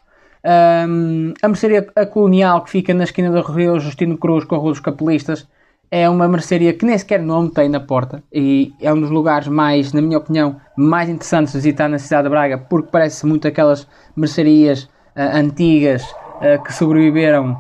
Um, 0.87 1.33
a 1.41 1.47
mercearia 1.47 1.87
a 1.95 2.05
colonial 2.05 2.63
que 2.63 2.69
fica 2.69 2.93
na 2.93 3.03
esquina 3.03 3.31
do 3.31 3.41
Rio 3.41 3.79
Justino 3.79 4.15
Cruz 4.15 4.45
com 4.45 4.55
a 4.55 4.57
Rua 4.59 4.71
dos 4.71 4.79
Capelistas 4.79 5.47
é 5.89 6.07
uma 6.07 6.27
mercearia 6.27 6.71
que 6.71 6.85
nem 6.85 6.95
sequer 6.97 7.19
nome 7.19 7.49
tem 7.49 7.67
na 7.67 7.79
porta 7.79 8.23
e 8.31 8.71
é 8.79 8.93
um 8.93 8.99
dos 8.99 9.09
lugares 9.09 9.47
mais, 9.47 9.91
na 9.91 10.01
minha 10.01 10.19
opinião, 10.19 10.61
mais 10.77 11.09
interessantes 11.09 11.53
de 11.53 11.59
visitar 11.59 11.89
na 11.89 11.97
cidade 11.97 12.23
de 12.23 12.29
Braga 12.29 12.59
porque 12.59 12.89
parece 12.91 13.25
muito 13.25 13.47
aquelas 13.47 13.87
mercearias 14.15 14.83
uh, 14.83 15.35
antigas 15.35 16.03
uh, 16.03 16.61
que 16.63 16.71
sobreviveram 16.71 17.59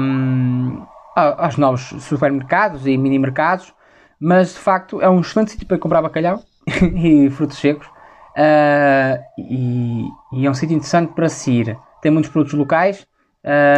um, 0.00 0.82
aos 1.14 1.56
novos 1.56 1.82
supermercados 2.00 2.86
e 2.86 2.96
mini 2.96 3.18
mercados, 3.18 3.72
mas 4.20 4.52
de 4.52 4.58
facto 4.58 5.00
é 5.00 5.08
um 5.08 5.20
excelente 5.20 5.52
sítio 5.52 5.66
para 5.66 5.78
comprar 5.78 6.02
bacalhau 6.02 6.42
e 6.94 7.30
frutos 7.30 7.58
secos 7.58 7.86
uh, 7.86 9.18
e, 9.38 10.04
e 10.32 10.46
é 10.46 10.50
um 10.50 10.54
sítio 10.54 10.76
interessante 10.76 11.12
para 11.14 11.28
se 11.28 11.50
ir 11.50 11.78
tem 12.00 12.10
muitos 12.10 12.30
produtos 12.30 12.58
locais 12.58 13.06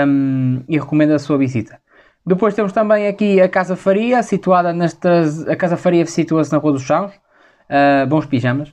um, 0.06 0.62
e 0.68 0.78
recomendo 0.78 1.12
a 1.12 1.18
sua 1.18 1.36
visita. 1.38 1.78
Depois 2.24 2.54
temos 2.54 2.72
também 2.72 3.08
aqui 3.08 3.40
a 3.40 3.48
Casa 3.48 3.74
Faria, 3.74 4.22
situada 4.22 4.72
nestas. 4.72 5.46
A 5.48 5.56
Casa 5.56 5.76
Faria 5.76 6.06
situa-se 6.06 6.52
na 6.52 6.58
Rua 6.58 6.72
dos 6.72 6.82
Chãos. 6.82 7.12
Uh, 7.68 8.06
bons 8.06 8.26
pijamas. 8.26 8.72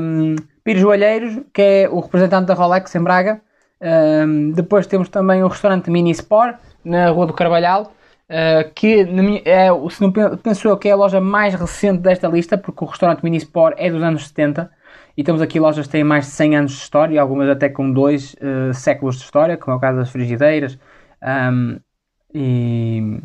Um, 0.00 0.36
Pires 0.62 0.80
Joalheiros, 0.80 1.40
que 1.52 1.62
é 1.62 1.88
o 1.90 2.00
representante 2.00 2.46
da 2.46 2.54
Rolex 2.54 2.94
em 2.94 3.02
Braga. 3.02 3.40
Um, 3.80 4.52
depois 4.52 4.86
temos 4.86 5.08
também 5.08 5.42
o 5.42 5.48
restaurante 5.48 5.90
Mini 5.90 6.10
Sport, 6.12 6.56
na 6.84 7.10
Rua 7.10 7.26
do 7.26 7.32
Carvalhal, 7.32 7.92
uh, 8.30 8.70
que 8.74 9.04
minha, 9.04 9.42
é, 9.44 9.68
se 9.90 10.00
não 10.00 10.12
penso 10.12 10.68
eu 10.68 10.76
que 10.76 10.88
é 10.88 10.92
a 10.92 10.96
loja 10.96 11.20
mais 11.20 11.54
recente 11.54 12.00
desta 12.00 12.28
lista, 12.28 12.58
porque 12.58 12.84
o 12.84 12.86
restaurante 12.86 13.22
Mini 13.22 13.36
Sport 13.38 13.74
é 13.78 13.90
dos 13.90 14.02
anos 14.02 14.28
70. 14.28 14.70
E 15.16 15.24
temos 15.24 15.40
aqui 15.40 15.58
lojas 15.58 15.86
que 15.86 15.92
têm 15.92 16.04
mais 16.04 16.26
de 16.26 16.32
100 16.32 16.56
anos 16.56 16.72
de 16.72 16.78
história, 16.78 17.20
algumas 17.20 17.48
até 17.48 17.68
com 17.70 17.90
dois 17.90 18.34
uh, 18.34 18.74
séculos 18.74 19.16
de 19.16 19.24
história, 19.24 19.56
como 19.56 19.74
é 19.74 19.78
o 19.78 19.80
caso 19.80 19.98
das 19.98 20.10
frigideiras 20.10 20.78
um, 21.22 21.78
e, 22.34 23.18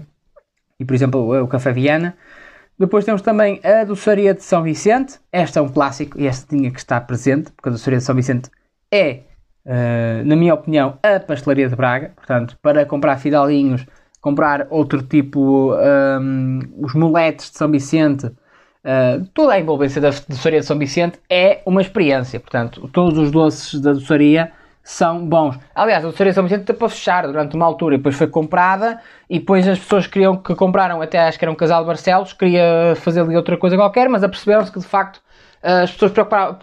e, 0.79 0.85
por 0.85 0.93
exemplo, 0.93 1.43
o 1.43 1.47
Café 1.47 1.73
Viana. 1.73 2.15
Depois 2.79 3.05
temos 3.05 3.21
também 3.21 3.59
a 3.63 3.83
doçaria 3.83 4.33
de 4.33 4.41
São 4.41 4.63
Vicente. 4.63 5.19
Esta 5.31 5.59
é 5.59 5.61
um 5.61 5.69
clássico 5.69 6.19
e 6.19 6.25
esta 6.27 6.47
tinha 6.47 6.71
que 6.71 6.79
estar 6.79 7.01
presente, 7.01 7.51
porque 7.51 7.69
a 7.69 7.71
doçaria 7.73 7.99
de 7.99 8.05
São 8.05 8.15
Vicente 8.15 8.49
é, 8.91 9.23
uh, 9.65 10.25
na 10.25 10.35
minha 10.35 10.53
opinião, 10.53 10.97
a 11.03 11.19
pastelaria 11.19 11.69
de 11.69 11.75
Braga. 11.75 12.13
Portanto, 12.15 12.57
para 12.61 12.85
comprar 12.85 13.17
fidalinhos, 13.17 13.85
comprar 14.21 14.67
outro 14.69 15.01
tipo, 15.01 15.73
um, 15.73 16.59
os 16.77 16.93
moletes 16.93 17.51
de 17.51 17.57
São 17.57 17.69
Vicente, 17.69 18.31
Uh, 18.83 19.23
toda 19.35 19.53
a 19.53 19.59
envolvência 19.59 20.01
da 20.01 20.09
doçaria 20.27 20.59
de 20.59 20.65
São 20.65 20.75
Vicente 20.75 21.19
é 21.29 21.61
uma 21.67 21.81
experiência, 21.81 22.39
portanto, 22.39 22.89
todos 22.91 23.15
os 23.15 23.29
doces 23.29 23.79
da 23.79 23.93
doçaria 23.93 24.51
são 24.83 25.23
bons. 25.23 25.55
Aliás, 25.75 26.03
a 26.03 26.07
doçaria 26.07 26.31
de 26.31 26.35
São 26.35 26.43
Vicente 26.43 26.61
está 26.61 26.73
para 26.73 26.89
fechar 26.89 27.27
durante 27.27 27.55
uma 27.55 27.63
altura 27.63 27.93
e 27.93 27.97
depois 27.99 28.15
foi 28.15 28.25
comprada 28.25 28.99
e 29.29 29.37
depois 29.37 29.67
as 29.67 29.77
pessoas 29.77 30.07
queriam 30.07 30.35
que 30.35 30.55
compraram, 30.55 30.99
até 30.99 31.19
acho 31.19 31.37
que 31.37 31.45
era 31.45 31.51
um 31.51 31.55
casal 31.55 31.81
de 31.81 31.87
Barcelos, 31.87 32.33
queria 32.33 32.95
fazer 32.95 33.21
ali 33.21 33.35
outra 33.35 33.55
coisa 33.55 33.75
qualquer, 33.75 34.09
mas 34.09 34.23
aperceberam-se 34.23 34.71
que 34.71 34.79
de 34.79 34.87
facto 34.87 35.21
as 35.61 35.91
pessoas 35.91 36.11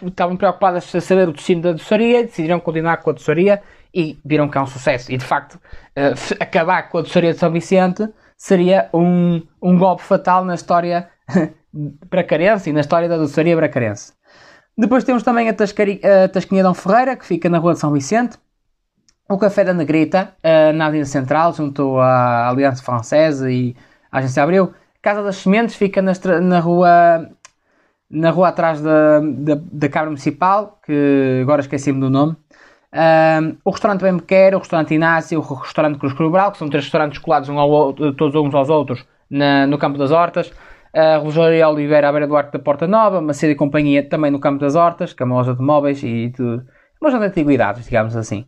estavam 0.05 0.35
preocupadas 0.35 0.93
a 0.93 0.99
saber 0.99 1.29
o 1.29 1.31
destino 1.31 1.61
da 1.61 1.71
doçaria, 1.71 2.23
decidiram 2.23 2.59
continuar 2.59 2.97
com 2.97 3.11
a 3.11 3.13
doçaria 3.13 3.61
e 3.93 4.19
viram 4.23 4.47
que 4.47 4.57
é 4.57 4.61
um 4.61 4.67
sucesso. 4.67 5.11
E 5.11 5.17
de 5.17 5.25
facto, 5.25 5.55
uh, 5.55 6.35
acabar 6.39 6.89
com 6.89 6.99
a 6.99 7.01
doçaria 7.01 7.33
de 7.33 7.39
São 7.39 7.51
Vicente 7.51 8.07
seria 8.37 8.89
um, 8.93 9.41
um 9.61 9.77
golpe 9.77 10.03
fatal 10.03 10.45
na 10.45 10.55
história 10.55 11.09
bracarense 11.73 12.69
e 12.69 12.73
na 12.73 12.79
história 12.79 13.09
da 13.09 13.17
doçaria 13.17 13.55
bracarense. 13.55 14.13
Depois 14.77 15.03
temos 15.03 15.23
também 15.23 15.49
a, 15.49 15.53
Tascari, 15.53 15.99
a 16.03 16.29
Tasquinha 16.29 16.63
Dom 16.63 16.73
Ferreira, 16.73 17.15
que 17.15 17.25
fica 17.25 17.49
na 17.49 17.57
Rua 17.57 17.73
de 17.73 17.79
São 17.79 17.91
Vicente. 17.91 18.37
O 19.29 19.37
Café 19.37 19.63
da 19.63 19.73
Negrita, 19.73 20.33
uh, 20.43 20.73
na 20.73 20.87
Avenida 20.87 21.05
Central, 21.05 21.53
junto 21.53 21.97
à 21.99 22.49
Aliança 22.49 22.81
Francesa 22.81 23.51
e 23.51 23.75
à 24.11 24.19
Agência 24.19 24.41
Abreu. 24.41 24.73
Casa 25.01 25.21
das 25.21 25.37
Sementes 25.37 25.75
fica 25.75 26.01
na, 26.01 26.13
na 26.41 26.59
rua 26.59 27.29
na 28.09 28.31
rua 28.31 28.47
atrás 28.47 28.81
da, 28.81 29.19
da, 29.19 29.55
da 29.71 29.89
Câmara 29.89 30.09
Municipal, 30.09 30.79
que 30.83 31.39
agora 31.43 31.61
esqueci-me 31.61 31.99
do 31.99 32.09
nome. 32.09 32.35
Um, 32.91 33.57
o 33.63 33.69
restaurante 33.69 34.01
Bem 34.01 34.17
Quer, 34.19 34.55
o 34.55 34.59
restaurante 34.59 34.93
Inácio, 34.93 35.39
o 35.39 35.53
restaurante 35.53 35.99
Cruz 35.99 36.13
Crubral, 36.13 36.51
que 36.51 36.57
são 36.57 36.69
três 36.69 36.85
restaurantes 36.85 37.19
colados 37.19 37.47
um 37.47 37.59
ao, 37.59 37.93
todos 37.93 38.35
uns 38.35 38.53
aos 38.53 38.69
outros 38.69 39.05
na, 39.29 39.67
no 39.67 39.77
Campo 39.77 39.97
das 39.97 40.11
Hortas. 40.11 40.51
A 40.91 41.19
Relojaria 41.19 41.69
Oliveira 41.69 42.09
à 42.09 42.11
beira 42.11 42.27
do 42.27 42.35
Arco 42.35 42.51
da 42.51 42.57
Porta 42.57 42.87
Nova, 42.87 43.21
Macedo 43.21 43.51
e 43.51 43.55
Companhia 43.55 44.07
também 44.07 44.31
no 44.31 44.39
Campo 44.39 44.59
das 44.59 44.75
Hortas, 44.75 45.13
que 45.13 45.21
é 45.21 45.25
uma 45.25 45.35
loja 45.35 45.53
de 45.53 45.61
móveis 45.61 46.01
e 46.01 46.33
uma 46.39 46.65
loja 46.99 47.19
de 47.19 47.25
antiguidades, 47.25 47.85
digamos 47.85 48.15
assim. 48.15 48.47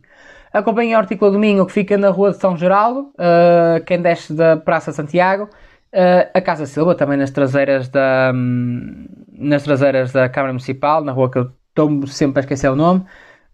A 0.52 0.60
Companhia 0.60 0.98
Hortícola 0.98 1.30
Domingo, 1.30 1.64
que 1.64 1.72
fica 1.72 1.96
na 1.96 2.10
Rua 2.10 2.32
de 2.32 2.38
São 2.38 2.56
Geraldo, 2.56 3.12
uh, 3.14 3.82
quem 3.86 4.02
desce 4.02 4.34
da 4.34 4.56
Praça 4.56 4.92
Santiago, 4.92 5.44
uh, 5.44 6.30
a 6.34 6.40
Casa 6.40 6.66
Silva, 6.66 6.94
também 6.94 7.16
nas 7.16 7.30
traseiras 7.30 7.88
da, 7.88 8.32
um, 8.34 9.06
nas 9.32 9.62
traseiras 9.62 10.12
da 10.12 10.28
Câmara 10.28 10.52
Municipal, 10.52 11.02
na 11.02 11.12
rua 11.12 11.30
que 11.30 11.38
eu 11.38 11.50
estou 11.68 12.06
sempre 12.06 12.40
a 12.40 12.42
esquecer 12.42 12.68
o 12.68 12.76
nome, 12.76 13.02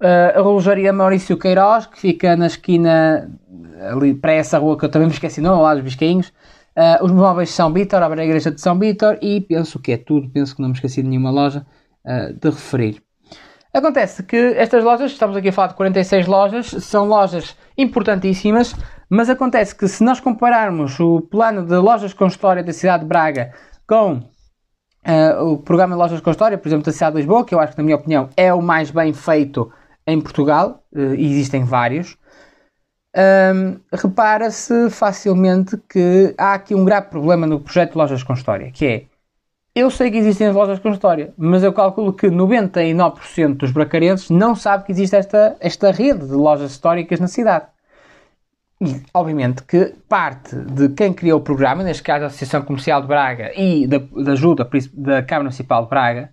uh, 0.01 0.31
a 0.35 0.43
Relojaria 0.43 0.93
Maurício 0.93 1.37
Queiroz, 1.37 1.87
que 1.87 1.99
fica 1.99 2.37
na 2.37 2.47
esquina, 2.47 3.31
ali 3.91 4.15
para 4.15 4.33
essa 4.33 4.59
rua 4.59 4.79
que 4.79 4.85
eu 4.85 4.89
também 4.89 5.09
me 5.09 5.15
esqueci, 5.15 5.41
não, 5.41 5.63
lá 5.63 5.75
dos 5.75 5.85
Biscainhos, 5.85 6.33
Uh, 6.79 7.05
os 7.05 7.11
móveis 7.11 7.51
São 7.51 7.73
Vítor, 7.73 8.01
a 8.01 8.25
igreja 8.25 8.53
de 8.53 8.61
São 8.61 8.79
Vítor 8.79 9.19
e 9.21 9.41
penso 9.41 9.81
que 9.81 9.91
é 9.91 9.97
tudo, 9.97 10.31
penso 10.31 10.55
que 10.55 10.63
não 10.63 10.69
me 10.69 10.77
esqueci 10.77 11.03
de 11.03 11.09
nenhuma 11.09 11.29
loja 11.29 11.67
uh, 12.05 12.33
de 12.33 12.49
referir. 12.49 13.03
Acontece 13.75 14.23
que 14.23 14.37
estas 14.57 14.85
lojas, 14.85 15.11
estamos 15.11 15.37
aqui 15.37 15.49
a 15.49 15.53
falar 15.53 15.69
de 15.69 15.75
46 15.75 16.29
lojas, 16.29 16.67
são 16.69 17.09
lojas 17.09 17.57
importantíssimas, 17.77 18.77
mas 19.11 19.29
acontece 19.29 19.75
que 19.75 19.89
se 19.89 20.05
nós 20.05 20.21
compararmos 20.21 21.01
o 21.01 21.21
plano 21.21 21.67
de 21.67 21.75
lojas 21.75 22.15
com 22.15 22.29
história 22.29 22.63
da 22.63 22.73
cidade 22.73 23.03
de 23.03 23.09
Braga 23.09 23.53
com 23.85 24.13
uh, 24.15 25.45
o 25.45 25.59
programa 25.59 25.97
de 25.97 26.01
lojas 26.01 26.21
com 26.21 26.31
história, 26.31 26.57
por 26.57 26.69
exemplo, 26.69 26.87
da 26.87 26.93
cidade 26.93 27.17
de 27.17 27.23
Lisboa, 27.23 27.45
que 27.45 27.57
eu 27.57 27.59
acho 27.59 27.73
que, 27.73 27.79
na 27.79 27.85
minha 27.85 27.97
opinião, 27.97 28.29
é 28.37 28.55
o 28.55 28.63
mais 28.63 28.93
bem 28.93 29.13
feito 29.13 29.69
em 30.09 30.21
Portugal, 30.21 30.83
e 30.93 31.33
existem 31.33 31.65
vários, 31.65 32.17
um, 33.17 33.79
repara-se 33.93 34.91
facilmente 34.91 35.77
que 35.89 36.35
há 36.37 36.55
aqui 36.55 36.75
um 36.75 36.85
grave 36.85 37.09
problema 37.09 37.47
no 37.47 37.61
projeto 37.61 37.93
de 37.93 37.99
lojas 37.99 38.23
com 38.23 38.33
história, 38.33 38.71
que 38.71 38.87
é 38.87 39.05
eu 39.75 39.91
sei 39.91 40.11
que 40.11 40.17
existem 40.17 40.49
as 40.49 40.55
lojas 40.55 40.81
com 40.81 40.91
história, 40.91 41.33
mas 41.37 41.63
eu 41.63 41.73
calculo 41.73 42.13
que 42.13 42.27
99% 42.27 43.57
dos 43.57 43.71
bracarenses 43.71 44.29
não 44.29 44.57
sabe 44.57 44.85
que 44.85 44.91
existe 44.91 45.15
esta, 45.15 45.57
esta 45.61 45.93
rede 45.93 46.27
de 46.27 46.33
lojas 46.33 46.73
históricas 46.73 47.21
na 47.21 47.29
cidade. 47.29 47.67
e, 48.81 49.01
obviamente, 49.15 49.63
que 49.63 49.95
parte 50.09 50.57
de 50.57 50.89
quem 50.91 51.13
criou 51.13 51.39
o 51.39 51.43
programa, 51.43 51.83
neste 51.85 52.03
caso 52.03 52.25
a 52.25 52.27
Associação 52.27 52.63
Comercial 52.63 53.01
de 53.01 53.09
Braga 53.09 53.53
e 53.57 53.87
da, 53.87 53.99
da 53.99 54.33
ajuda 54.33 54.69
da 54.95 55.23
Câmara 55.23 55.45
Municipal 55.45 55.85
de 55.85 55.91
Braga, 55.91 56.31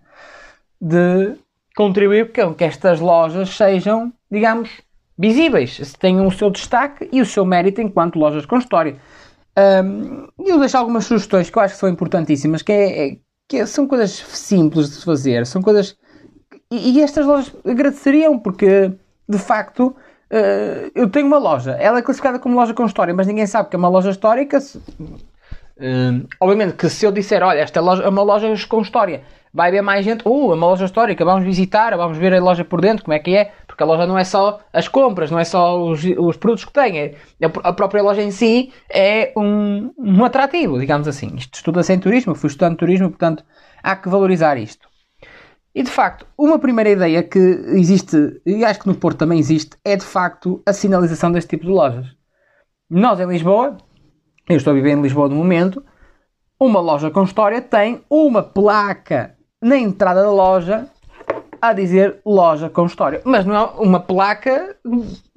de 0.82 1.36
contribuir 1.76 2.32
para 2.32 2.54
que 2.54 2.64
estas 2.64 3.00
lojas 3.00 3.50
sejam, 3.50 4.14
digamos, 4.32 4.70
visíveis, 5.18 5.94
tenham 6.00 6.28
o 6.28 6.32
seu 6.32 6.50
destaque 6.50 7.10
e 7.12 7.22
o 7.22 7.26
seu 7.26 7.46
mérito 7.46 7.82
enquanto 7.82 8.18
lojas 8.18 8.46
com 8.46 8.58
história. 8.58 8.98
Um, 9.58 10.28
eu 10.46 10.60
deixo 10.60 10.78
algumas 10.78 11.06
sugestões 11.06 11.50
que 11.50 11.58
eu 11.58 11.62
acho 11.62 11.76
que 11.76 11.80
são 11.80 11.90
importantíssimas, 11.90 12.62
que, 12.62 12.72
é, 12.72 13.08
é, 13.08 13.18
que 13.48 13.66
são 13.66 13.88
coisas 13.88 14.12
simples 14.12 14.98
de 14.98 15.06
fazer, 15.06 15.46
são 15.46 15.62
coisas. 15.62 15.98
E, 16.72 16.94
e 16.98 17.02
estas 17.02 17.26
lojas 17.26 17.56
agradeceriam, 17.66 18.40
porque 18.40 18.92
de 19.28 19.38
facto 19.38 19.96
Uh, 20.26 20.90
eu 20.96 21.08
tenho 21.08 21.28
uma 21.28 21.38
loja, 21.38 21.74
ela 21.74 22.00
é 22.00 22.02
classificada 22.02 22.40
como 22.40 22.56
loja 22.56 22.74
com 22.74 22.84
história, 22.84 23.14
mas 23.14 23.28
ninguém 23.28 23.46
sabe 23.46 23.70
que 23.70 23.76
é 23.76 23.80
uma 23.80 23.88
loja 23.88 24.10
histórica. 24.10 24.58
Uh, 25.78 26.26
obviamente 26.40 26.76
que 26.76 26.90
se 26.90 27.06
eu 27.06 27.12
disser, 27.12 27.44
olha, 27.44 27.60
esta 27.60 27.82
loja 27.82 28.04
é 28.04 28.08
uma 28.08 28.24
loja 28.24 28.48
com 28.68 28.82
história, 28.82 29.24
vai 29.54 29.68
haver 29.68 29.82
mais 29.82 30.06
gente, 30.06 30.26
uh, 30.26 30.52
é 30.52 30.56
uma 30.56 30.68
loja 30.68 30.86
histórica, 30.86 31.26
vamos 31.26 31.44
visitar, 31.44 31.96
vamos 31.98 32.18
ver 32.18 32.34
a 32.34 32.42
loja 32.42 32.64
por 32.64 32.80
dentro, 32.80 33.04
como 33.04 33.14
é 33.14 33.20
que 33.20 33.36
é, 33.36 33.52
porque 33.68 33.84
a 33.84 33.86
loja 33.86 34.08
não 34.08 34.18
é 34.18 34.24
só 34.24 34.62
as 34.72 34.88
compras, 34.88 35.30
não 35.30 35.38
é 35.38 35.44
só 35.44 35.82
os, 35.82 36.02
os 36.04 36.38
produtos 36.38 36.64
que 36.64 36.72
tem, 36.72 36.98
é, 36.98 37.16
a 37.42 37.74
própria 37.74 38.02
loja 38.02 38.22
em 38.22 38.32
si 38.32 38.72
é 38.90 39.34
um, 39.36 39.92
um 39.98 40.24
atrativo, 40.24 40.80
digamos 40.80 41.10
assim. 41.10 41.36
Isto 41.36 41.56
estuda-se 41.56 41.92
em 41.92 42.00
turismo, 42.00 42.36
fui 42.36 42.48
estudante 42.48 42.74
de 42.74 42.80
turismo, 42.80 43.10
portanto 43.10 43.44
há 43.84 43.96
que 43.98 44.08
valorizar 44.08 44.58
isto. 44.58 44.88
E 45.74 45.84
de 45.84 45.92
facto, 45.92 46.26
uma 46.38 46.58
primeira 46.58 46.90
ideia 46.90 47.22
que 47.22 47.38
existe, 47.38 48.42
e 48.46 48.64
acho 48.64 48.80
que 48.80 48.88
no 48.88 48.96
Porto 48.96 49.18
também 49.18 49.38
existe, 49.38 49.78
é 49.84 49.98
de 49.98 50.06
facto 50.06 50.64
a 50.66 50.72
sinalização 50.72 51.34
deste 51.34 51.50
tipo 51.50 51.66
de 51.66 51.72
lojas. 51.72 52.08
Nós 52.90 53.20
em 53.20 53.28
Lisboa, 53.28 53.76
eu 54.48 54.58
estou 54.58 54.72
a 54.72 54.76
viver 54.76 54.92
em 54.92 55.02
Lisboa 55.02 55.28
no 55.28 55.36
momento, 55.36 55.84
uma 56.60 56.80
loja 56.80 57.10
com 57.10 57.24
história 57.24 57.62
tem 57.62 58.02
uma 58.10 58.42
placa 58.42 59.36
na 59.62 59.78
entrada 59.78 60.22
da 60.22 60.32
loja 60.32 60.88
a 61.62 61.74
dizer 61.74 62.18
loja 62.26 62.70
com 62.70 62.86
história. 62.86 63.22
Mas 63.24 63.46
não 63.46 63.56
é 63.56 63.64
uma 63.80 64.00
placa 64.00 64.76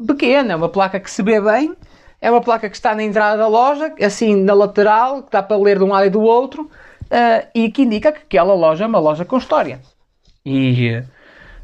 pequena, 0.07 0.53
é 0.53 0.57
uma 0.57 0.69
placa 0.69 1.00
que 1.00 1.11
se 1.11 1.23
vê 1.23 1.41
bem, 1.41 1.75
é 2.21 2.31
uma 2.31 2.41
placa 2.41 2.69
que 2.69 2.77
está 2.77 2.95
na 2.95 3.03
entrada 3.03 3.38
da 3.38 3.49
loja, 3.49 3.93
assim 4.00 4.37
na 4.37 4.53
lateral, 4.53 5.23
que 5.23 5.33
dá 5.33 5.43
para 5.43 5.57
ler 5.57 5.79
de 5.79 5.85
um 5.85 5.88
lado 5.88 6.07
e 6.07 6.11
do 6.11 6.21
outro, 6.21 6.65
uh, 6.65 7.49
e 7.55 7.71
que 7.71 7.83
indica 7.83 8.12
que 8.12 8.19
aquela 8.19 8.55
loja 8.55 8.85
é 8.85 8.87
uma 8.87 8.99
loja 8.99 9.25
com 9.25 9.38
história. 9.38 9.81
E 10.45 11.03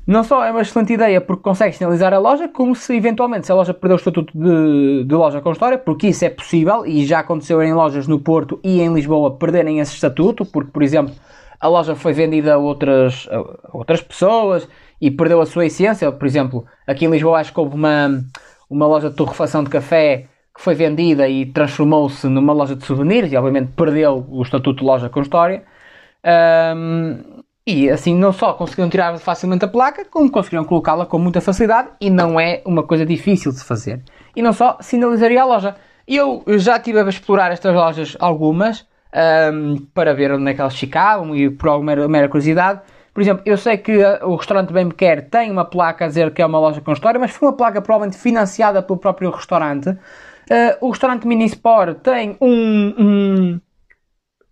não 0.06 0.22
só 0.22 0.44
é 0.44 0.50
uma 0.50 0.60
excelente 0.60 0.92
ideia 0.92 1.20
porque 1.20 1.42
consegue 1.42 1.74
sinalizar 1.76 2.12
a 2.12 2.18
loja, 2.18 2.48
como 2.48 2.74
se 2.74 2.94
eventualmente 2.94 3.46
se 3.46 3.52
a 3.52 3.54
loja 3.54 3.72
perder 3.72 3.94
o 3.94 3.96
estatuto 3.96 4.36
de, 4.36 5.04
de, 5.04 5.14
loja 5.14 5.40
com 5.40 5.52
história, 5.52 5.78
porque 5.78 6.08
isso 6.08 6.24
é 6.24 6.30
possível 6.30 6.84
e 6.84 7.06
já 7.06 7.20
aconteceu 7.20 7.62
em 7.62 7.72
lojas 7.72 8.06
no 8.06 8.20
Porto 8.20 8.60
e 8.62 8.80
em 8.80 8.92
Lisboa 8.92 9.36
perderem 9.36 9.80
esse 9.80 9.94
estatuto, 9.94 10.44
porque, 10.44 10.70
por 10.70 10.82
exemplo, 10.82 11.14
a 11.58 11.68
loja 11.68 11.94
foi 11.94 12.12
vendida 12.12 12.54
a 12.54 12.58
outras, 12.58 13.26
a 13.30 13.76
outras 13.76 14.02
pessoas 14.02 14.68
e 15.00 15.10
perdeu 15.10 15.40
a 15.40 15.46
sua 15.46 15.66
essência. 15.66 16.12
Por 16.12 16.26
exemplo, 16.26 16.66
aqui 16.86 17.06
em 17.06 17.10
Lisboa 17.10 17.40
acho 17.40 17.52
que 17.52 17.60
houve 17.60 17.74
uma, 17.74 18.22
uma 18.68 18.86
loja 18.86 19.08
de 19.08 19.16
torrefação 19.16 19.64
de 19.64 19.70
café 19.70 20.26
que 20.54 20.62
foi 20.62 20.74
vendida 20.74 21.26
e 21.26 21.46
transformou-se 21.46 22.28
numa 22.28 22.52
loja 22.52 22.76
de 22.76 22.84
souvenirs 22.84 23.32
e 23.32 23.36
obviamente 23.36 23.72
perdeu 23.72 24.24
o 24.28 24.42
estatuto 24.42 24.80
de 24.80 24.84
loja 24.84 25.08
com 25.08 25.22
história. 25.22 25.64
Um, 26.76 27.33
e 27.66 27.88
assim 27.88 28.14
não 28.14 28.32
só 28.32 28.52
conseguiram 28.52 28.90
tirar 28.90 29.16
facilmente 29.18 29.64
a 29.64 29.68
placa, 29.68 30.04
como 30.04 30.30
conseguiram 30.30 30.64
colocá-la 30.64 31.06
com 31.06 31.18
muita 31.18 31.40
facilidade 31.40 31.88
e 32.00 32.10
não 32.10 32.38
é 32.38 32.62
uma 32.64 32.82
coisa 32.82 33.06
difícil 33.06 33.52
de 33.52 33.64
fazer. 33.64 34.02
E 34.36 34.42
não 34.42 34.52
só 34.52 34.76
sinalizaria 34.80 35.42
a 35.42 35.46
loja. 35.46 35.74
Eu 36.06 36.44
já 36.58 36.76
estive 36.76 37.00
a 37.00 37.08
explorar 37.08 37.50
estas 37.50 37.74
lojas 37.74 38.16
algumas 38.20 38.86
um, 39.52 39.76
para 39.94 40.12
ver 40.12 40.32
onde 40.32 40.50
é 40.50 40.54
que 40.54 40.60
elas 40.60 40.78
ficavam 40.78 41.34
e 41.34 41.48
por 41.48 41.70
alguma 41.70 42.06
mera, 42.08 42.28
curiosidade. 42.28 42.80
Por 43.14 43.22
exemplo, 43.22 43.42
eu 43.46 43.56
sei 43.56 43.78
que 43.78 43.96
o 44.22 44.34
restaurante 44.34 44.72
Bem 44.72 44.86
Me 44.86 44.92
Quer 44.92 45.30
tem 45.30 45.50
uma 45.50 45.64
placa 45.64 46.04
a 46.04 46.08
dizer 46.08 46.34
que 46.34 46.42
é 46.42 46.46
uma 46.46 46.58
loja 46.58 46.80
com 46.80 46.92
história, 46.92 47.18
mas 47.18 47.30
foi 47.30 47.48
uma 47.48 47.56
placa 47.56 47.80
provavelmente 47.80 48.20
financiada 48.20 48.82
pelo 48.82 48.98
próprio 48.98 49.30
restaurante. 49.30 49.88
Uh, 49.88 50.76
o 50.82 50.90
restaurante 50.90 51.26
Minisport 51.26 52.00
tem 52.00 52.36
um, 52.40 52.94
um 52.98 53.60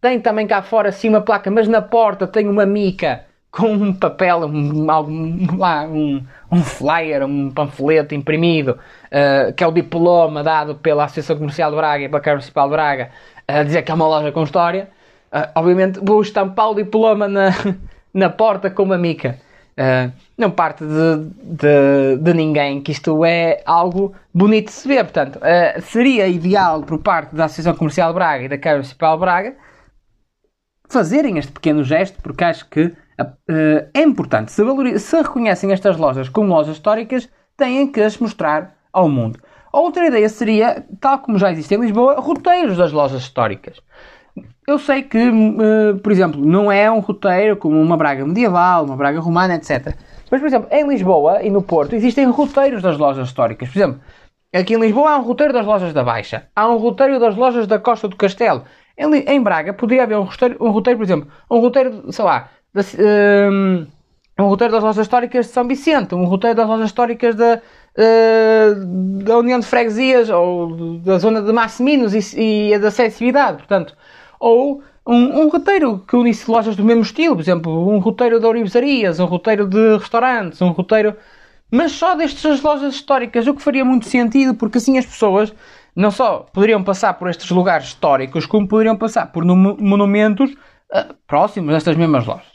tem 0.03 0.21
também 0.21 0.49
cá 0.49 0.61
fora 0.61 0.89
assim 0.89 1.09
uma 1.09 1.21
placa, 1.21 1.49
mas 1.49 1.69
na 1.69 1.81
porta 1.81 2.27
tem 2.27 2.49
uma 2.49 2.67
mica 2.67 3.25
com 3.53 3.73
um 3.73 3.95
papel, 3.95 4.41
um, 4.47 4.91
um, 4.91 6.25
um 6.51 6.63
flyer, 6.65 7.25
um 7.25 7.51
panfleto 7.51 8.13
imprimido, 8.13 8.79
uh, 9.07 9.53
que 9.53 9.63
é 9.63 9.67
o 9.67 9.71
diploma 9.71 10.43
dado 10.43 10.75
pela 10.75 11.05
Associação 11.05 11.37
Comercial 11.37 11.71
de 11.71 11.77
Braga 11.77 12.05
e 12.05 12.09
pela 12.09 12.21
Câmara 12.21 12.39
Municipal 12.39 12.67
de 12.67 12.73
Braga, 12.73 13.11
a 13.47 13.63
dizer 13.63 13.83
que 13.83 13.93
é 13.93 13.95
uma 13.95 14.09
loja 14.09 14.33
com 14.33 14.43
história. 14.43 14.89
Uh, 15.33 15.49
obviamente 15.55 16.01
vou 16.03 16.21
estampar 16.21 16.71
o 16.71 16.75
diploma 16.75 17.29
na, 17.29 17.51
na 18.13 18.29
porta 18.29 18.71
com 18.71 18.83
uma 18.83 18.99
mica. 18.99 19.39
Uh, 19.79 20.11
não 20.37 20.51
parte 20.51 20.85
de, 20.85 21.31
de, 21.43 22.17
de, 22.21 22.35
ninguém 22.35 22.81
que 22.83 22.91
isto 22.91 23.25
é 23.25 23.63
algo 23.65 24.15
bonito 24.35 24.67
de 24.67 24.73
se 24.73 24.89
ver. 24.89 25.05
Portanto, 25.05 25.37
uh, 25.37 25.81
seria 25.83 26.27
ideal 26.27 26.83
por 26.83 26.99
parte 26.99 27.37
da 27.37 27.45
Associação 27.45 27.75
Comercial 27.75 28.09
de 28.09 28.15
Braga 28.15 28.45
e 28.45 28.49
da 28.49 28.59
Câmara 28.59 28.79
Municipal 28.79 29.15
de 29.15 29.21
Braga 29.21 29.55
fazerem 30.93 31.39
este 31.39 31.51
pequeno 31.51 31.83
gesto, 31.83 32.21
porque 32.23 32.45
acho 32.45 32.69
que 32.69 32.85
uh, 32.85 33.89
é 33.95 34.03
importante. 34.03 34.53
Se, 34.53 34.63
se 34.99 35.17
reconhecem 35.17 35.73
estas 35.73 35.97
lojas 35.97 36.29
como 36.29 36.49
lojas 36.49 36.77
históricas, 36.77 37.29
têm 37.57 37.91
que 37.91 38.01
as 38.01 38.19
mostrar 38.19 38.75
ao 38.93 39.09
mundo. 39.09 39.39
Outra 39.73 40.07
ideia 40.07 40.29
seria, 40.29 40.85
tal 41.01 41.19
como 41.21 41.39
já 41.39 41.51
existe 41.51 41.75
em 41.75 41.81
Lisboa, 41.81 42.21
roteiros 42.21 42.77
das 42.77 42.93
lojas 42.93 43.23
históricas. 43.23 43.81
Eu 44.67 44.79
sei 44.79 45.03
que, 45.03 45.19
uh, 45.19 45.99
por 46.03 46.13
exemplo, 46.13 46.45
não 46.45 46.71
é 46.71 46.91
um 46.91 47.01
roteiro 47.01 47.57
como 47.57 47.81
uma 47.81 47.97
Braga 47.97 48.25
medieval, 48.27 48.85
uma 48.85 48.97
Braga 48.97 49.21
romana, 49.21 49.55
etc. 49.55 49.97
Mas, 50.31 50.41
por 50.41 50.47
exemplo, 50.47 50.69
em 50.71 50.87
Lisboa 50.87 51.43
e 51.43 51.51
no 51.51 51.63
Porto 51.63 51.95
existem 51.95 52.27
roteiros 52.27 52.83
das 52.83 52.97
lojas 52.97 53.29
históricas. 53.29 53.69
Por 53.69 53.79
exemplo, 53.79 54.01
aqui 54.55 54.75
em 54.75 54.81
Lisboa 54.81 55.11
há 55.11 55.19
um 55.19 55.23
roteiro 55.23 55.53
das 55.53 55.67
lojas 55.67 55.93
da 55.93 56.05
Baixa, 56.05 56.45
há 56.55 56.69
um 56.69 56.77
roteiro 56.77 57.19
das 57.19 57.35
lojas 57.35 57.67
da 57.67 57.79
Costa 57.79 58.09
do 58.09 58.17
Castelo, 58.17 58.65
em, 59.03 59.25
em 59.29 59.43
Braga 59.43 59.73
poderia 59.73 60.05
haver 60.05 60.17
um 60.17 60.23
roteiro, 60.23 60.57
um 60.61 60.71
roteiro, 60.71 60.99
por 60.99 61.05
exemplo, 61.05 61.29
um 61.51 61.59
roteiro, 61.59 62.13
sei 62.13 62.25
lá, 62.25 62.49
da, 62.73 62.83
um, 63.51 63.87
um 64.39 64.45
roteiro 64.47 64.73
das 64.73 64.83
lojas 64.83 65.05
históricas 65.05 65.47
de 65.47 65.53
São 65.53 65.67
Vicente, 65.67 66.15
um 66.15 66.25
roteiro 66.25 66.57
das 66.57 66.67
lojas 66.67 66.87
históricas 66.87 67.35
da, 67.35 67.61
uh, 67.97 69.25
da 69.25 69.39
União 69.39 69.61
de 69.61 69.67
Freguesias 69.67 70.31
ou 70.31 70.99
da 70.99 71.19
zona 71.19 71.43
de 71.43 71.53
Massiminos 71.53 72.15
e, 72.15 72.73
e 72.73 72.79
da 72.79 72.89
acessibilidade, 72.89 73.59
portanto, 73.59 73.97
ou 74.41 74.83
um, 75.07 75.43
um, 75.43 75.49
roteiro 75.49 75.99
que 76.07 76.17
unisse 76.17 76.51
lojas 76.51 76.77
do 76.77 76.85
mesmo 76.85 77.03
estilo, 77.03 77.35
por 77.35 77.43
exemplo, 77.43 77.89
um 77.89 77.99
roteiro 77.99 78.39
de 78.39 78.47
ourivesarias, 78.47 79.19
um 79.21 79.27
roteiro 79.27 79.67
de 79.69 79.97
restaurantes, 79.97 80.63
um 80.63 80.71
roteiro. 80.71 81.17
Mas 81.71 81.93
só 81.93 82.15
destas 82.15 82.63
lojas 82.63 82.95
históricas, 82.95 83.47
o 83.47 83.55
que 83.55 83.63
faria 83.63 83.85
muito 83.85 84.07
sentido, 84.07 84.55
porque 84.55 84.79
assim 84.79 84.99
as 84.99 85.07
pessoas 85.07 85.53
não 85.95 86.11
só 86.11 86.47
poderiam 86.53 86.83
passar 86.83 87.15
por 87.15 87.29
estes 87.29 87.51
lugares 87.51 87.89
históricos, 87.89 88.47
como 88.47 88.69
poderiam 88.69 88.97
passar 88.97 89.27
por 89.27 89.45
monumentos 89.45 90.51
uh, 90.53 91.15
próximos 91.27 91.75
destas 91.75 91.97
mesmas 91.97 92.27
lojas. 92.27 92.53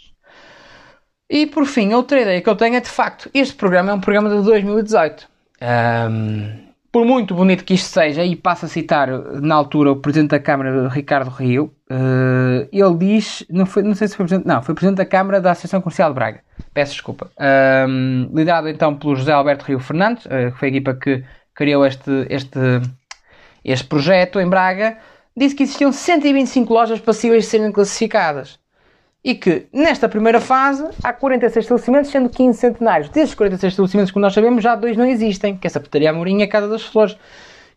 E 1.29 1.45
por 1.45 1.65
fim, 1.65 1.93
outra 1.93 2.21
ideia 2.21 2.41
que 2.41 2.49
eu 2.49 2.55
tenho 2.55 2.75
é 2.75 2.79
de 2.79 2.89
facto, 2.89 3.29
este 3.33 3.55
programa 3.55 3.91
é 3.91 3.93
um 3.93 3.99
programa 3.99 4.29
de 4.29 4.41
2018. 4.43 5.27
Um, 5.61 6.67
por 6.91 7.05
muito 7.05 7.35
bonito 7.35 7.63
que 7.63 7.73
isto 7.73 7.89
seja, 7.89 8.23
e 8.23 8.35
passo 8.35 8.65
a 8.65 8.69
citar 8.69 9.09
na 9.41 9.55
altura 9.55 9.91
o 9.91 9.97
Presidente 9.97 10.31
da 10.31 10.39
Câmara, 10.39 10.87
Ricardo 10.87 11.29
Rio, 11.29 11.73
uh, 11.91 12.67
ele 12.71 12.97
diz, 12.97 13.45
não, 13.49 13.65
foi, 13.65 13.83
não 13.83 13.93
sei 13.93 14.07
se 14.07 14.15
foi 14.15 14.25
Presidente, 14.25 14.47
não, 14.47 14.63
foi 14.63 14.73
Presidente 14.73 14.97
da 14.97 15.05
Câmara 15.05 15.41
da 15.41 15.51
Associação 15.51 15.81
Comercial 15.81 16.09
de 16.09 16.15
Braga, 16.15 16.39
peço 16.73 16.93
desculpa, 16.93 17.29
um, 17.87 18.29
liderado 18.33 18.69
então 18.69 18.95
pelo 18.95 19.15
José 19.15 19.31
Alberto 19.31 19.65
Rio 19.65 19.79
Fernandes, 19.79 20.25
uh, 20.25 20.51
que 20.51 20.57
foi 20.57 20.69
a 20.69 20.71
equipa 20.71 20.93
que 20.93 21.23
criou 21.53 21.85
este, 21.85 22.25
este, 22.29 22.57
este 23.67 23.85
projeto 23.85 24.39
em 24.39 24.49
Braga 24.49 24.97
disse 25.35 25.53
que 25.53 25.63
existiam 25.63 25.91
125 25.91 26.73
lojas 26.73 26.99
passíveis 26.99 27.43
de 27.43 27.49
serem 27.49 27.71
classificadas 27.71 28.59
e 29.23 29.35
que 29.35 29.67
nesta 29.73 30.07
primeira 30.07 30.39
fase 30.39 30.87
há 31.03 31.11
46 31.11 31.65
estabelecimentos, 31.65 32.11
sendo 32.11 32.29
15 32.29 32.59
centenários. 32.59 33.09
Desses 33.09 33.35
46 33.35 33.73
estabelecimentos, 33.73 34.11
como 34.11 34.23
nós 34.23 34.33
sabemos, 34.33 34.63
já 34.63 34.73
dois 34.73 34.95
não 34.95 35.03
existem, 35.03 35.57
que 35.57 35.67
é 35.67 35.69
a 35.69 35.71
Sapataria 35.71 36.09
Amorim 36.09 36.39
e 36.39 36.43
a 36.43 36.47
Casa 36.47 36.69
das 36.69 36.83
Flores. 36.83 37.17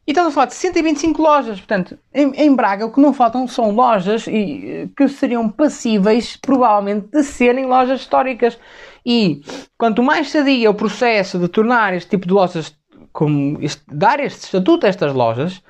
E 0.07 0.13
estamos 0.13 0.31
a 0.31 0.35
falar 0.35 0.47
de 0.47 0.55
125 0.55 1.21
lojas, 1.21 1.59
portanto, 1.59 1.99
em, 2.15 2.33
em, 2.37 2.55
Braga 2.55 2.87
o 2.87 2.93
que 2.93 3.01
não 3.01 3.13
faltam 3.13 3.49
são 3.49 3.73
lojas 3.73 4.27
e, 4.27 4.91
que 4.97 5.09
seriam 5.09 5.49
passíveis, 5.49 6.37
provavelmente, 6.37 7.09
de 7.11 7.23
serem 7.23 7.67
lojas 7.67 8.01
históricas. 8.01 8.59
E 9.05 9.43
quanto 9.77 10.03
mais 10.03 10.31
sadia 10.31 10.71
o 10.71 10.75
processo 10.75 11.39
de 11.39 11.49
tornar 11.49 11.95
este 11.95 12.11
tipo 12.11 12.27
de 12.27 12.33
lojas, 12.33 12.75
como 13.13 13.59
este, 13.61 13.83
dar 13.89 14.21
este 14.21 14.45
estatuto 14.45 14.87
a 14.87 14.89
estas 14.89 15.13
lojas, 15.13 15.63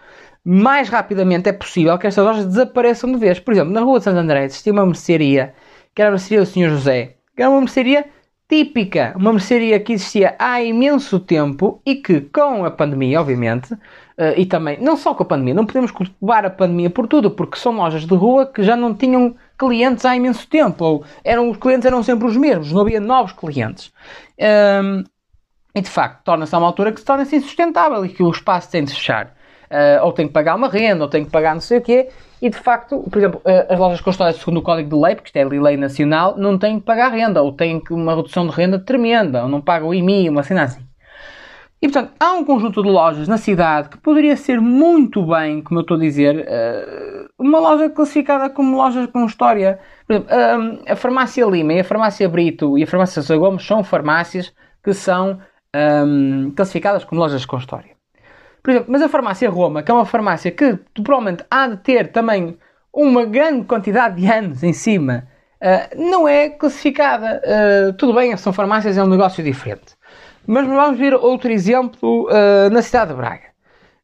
mais 0.44 0.88
rapidamente 0.88 1.48
é 1.48 1.52
possível 1.52 1.98
que 1.98 2.06
estas 2.06 2.24
lojas 2.24 2.46
desapareçam 2.46 3.12
de 3.12 3.18
vez. 3.18 3.38
Por 3.38 3.52
exemplo, 3.52 3.72
na 3.72 3.80
rua 3.80 3.98
de 3.98 4.04
Santo 4.04 4.18
André 4.18 4.44
existia 4.44 4.72
uma 4.72 4.86
mercearia, 4.86 5.54
que 5.94 6.00
era 6.00 6.10
a 6.10 6.12
mercearia 6.12 6.44
do 6.44 6.50
Sr. 6.50 6.68
José, 6.70 7.16
que 7.36 7.42
era 7.42 7.50
uma 7.50 7.60
mercearia 7.60 8.06
típica, 8.50 9.14
uma 9.16 9.32
mercearia 9.32 9.78
que 9.78 9.92
existia 9.92 10.34
há 10.36 10.60
imenso 10.60 11.20
tempo 11.20 11.80
e 11.86 11.94
que 11.94 12.22
com 12.22 12.64
a 12.64 12.70
pandemia, 12.70 13.20
obviamente, 13.20 13.72
uh, 13.72 13.78
e 14.36 14.44
também, 14.44 14.76
não 14.80 14.96
só 14.96 15.14
com 15.14 15.22
a 15.22 15.26
pandemia, 15.26 15.54
não 15.54 15.64
podemos 15.64 15.92
culpar 15.92 16.44
a 16.44 16.50
pandemia 16.50 16.90
por 16.90 17.06
tudo, 17.06 17.30
porque 17.30 17.56
são 17.56 17.76
lojas 17.76 18.04
de 18.04 18.12
rua 18.12 18.46
que 18.46 18.64
já 18.64 18.74
não 18.74 18.92
tinham 18.92 19.36
clientes 19.56 20.04
há 20.04 20.16
imenso 20.16 20.48
tempo, 20.48 20.84
ou 20.84 21.04
eram, 21.22 21.48
os 21.48 21.58
clientes 21.58 21.86
eram 21.86 22.02
sempre 22.02 22.26
os 22.26 22.36
mesmos, 22.36 22.72
não 22.72 22.80
havia 22.80 22.98
novos 22.98 23.32
clientes. 23.32 23.92
Um, 24.82 25.04
e 25.72 25.80
de 25.80 25.88
facto, 25.88 26.24
torna-se 26.24 26.52
a 26.52 26.58
uma 26.58 26.66
altura 26.66 26.90
que 26.90 26.98
se 26.98 27.06
torna-se 27.06 27.36
insustentável 27.36 28.04
e 28.04 28.08
que 28.08 28.22
o 28.22 28.30
espaço 28.30 28.68
tem 28.68 28.82
de 28.82 28.92
fechar. 28.92 29.32
Uh, 29.70 30.04
ou 30.04 30.12
tem 30.12 30.26
que 30.26 30.32
pagar 30.32 30.56
uma 30.56 30.68
renda, 30.68 31.04
ou 31.04 31.08
tem 31.08 31.24
que 31.24 31.30
pagar 31.30 31.54
não 31.54 31.60
sei 31.60 31.78
o 31.78 31.80
quê, 31.80 32.08
e 32.42 32.48
de 32.48 32.56
facto, 32.56 33.04
por 33.10 33.18
exemplo, 33.18 33.40
eh, 33.44 33.66
as 33.68 33.78
lojas 33.78 34.00
construídas 34.00 34.40
segundo 34.40 34.58
o 34.58 34.62
Código 34.62 34.88
de 34.88 34.96
Lei, 34.96 35.14
porque 35.14 35.28
isto 35.28 35.36
é 35.36 35.44
lei 35.44 35.76
nacional, 35.76 36.36
não 36.38 36.58
têm 36.58 36.80
que 36.80 36.86
pagar 36.86 37.12
renda, 37.12 37.42
ou 37.42 37.52
têm 37.52 37.82
uma 37.90 38.16
redução 38.16 38.46
de 38.46 38.52
renda 38.52 38.78
tremenda, 38.78 39.42
ou 39.42 39.48
não 39.48 39.60
pagam 39.60 39.92
IMI, 39.92 40.28
uma 40.28 40.42
cena 40.42 40.64
assim. 40.64 40.80
E 41.82 41.88
portanto, 41.88 42.12
há 42.18 42.32
um 42.32 42.44
conjunto 42.44 42.82
de 42.82 42.88
lojas 42.88 43.28
na 43.28 43.38
cidade 43.38 43.90
que 43.90 43.98
poderia 43.98 44.36
ser 44.36 44.60
muito 44.60 45.24
bem, 45.26 45.62
como 45.62 45.80
eu 45.80 45.82
estou 45.82 45.96
a 45.96 46.00
dizer, 46.00 46.44
eh, 46.46 47.26
uma 47.38 47.58
loja 47.58 47.90
classificada 47.90 48.50
como 48.50 48.76
loja 48.76 49.06
com 49.08 49.24
história. 49.26 49.78
Por 50.06 50.14
exemplo, 50.14 50.82
a 50.86 50.96
farmácia 50.96 51.44
Lima 51.46 51.74
e 51.74 51.80
a 51.80 51.84
farmácia 51.84 52.28
Brito 52.28 52.78
e 52.78 52.82
a 52.82 52.86
farmácia 52.86 53.22
Sousa 53.22 53.38
Gomes 53.38 53.66
são 53.66 53.84
farmácias 53.84 54.52
que 54.82 54.92
são 54.92 55.38
um, 55.74 56.52
classificadas 56.54 57.04
como 57.04 57.20
lojas 57.20 57.46
com 57.46 57.56
história. 57.58 57.89
Por 58.62 58.70
exemplo, 58.70 58.92
mas 58.92 59.02
a 59.02 59.08
farmácia 59.08 59.48
Roma, 59.48 59.82
que 59.82 59.90
é 59.90 59.94
uma 59.94 60.04
farmácia 60.04 60.50
que 60.50 60.78
provavelmente 61.02 61.44
há 61.50 61.68
de 61.68 61.76
ter 61.78 62.12
também 62.12 62.58
uma 62.92 63.24
grande 63.24 63.64
quantidade 63.64 64.20
de 64.20 64.30
anos 64.30 64.62
em 64.62 64.72
cima, 64.72 65.26
uh, 65.60 66.10
não 66.10 66.28
é 66.28 66.50
classificada. 66.50 67.40
Uh, 67.44 67.92
tudo 67.94 68.14
bem, 68.14 68.36
são 68.36 68.52
farmácias, 68.52 68.98
é 68.98 69.02
um 69.02 69.08
negócio 69.08 69.42
diferente. 69.42 69.94
Mas 70.46 70.66
vamos 70.66 70.98
ver 70.98 71.14
outro 71.14 71.50
exemplo 71.50 72.28
uh, 72.28 72.70
na 72.70 72.82
cidade 72.82 73.10
de 73.10 73.16
Braga. 73.16 73.50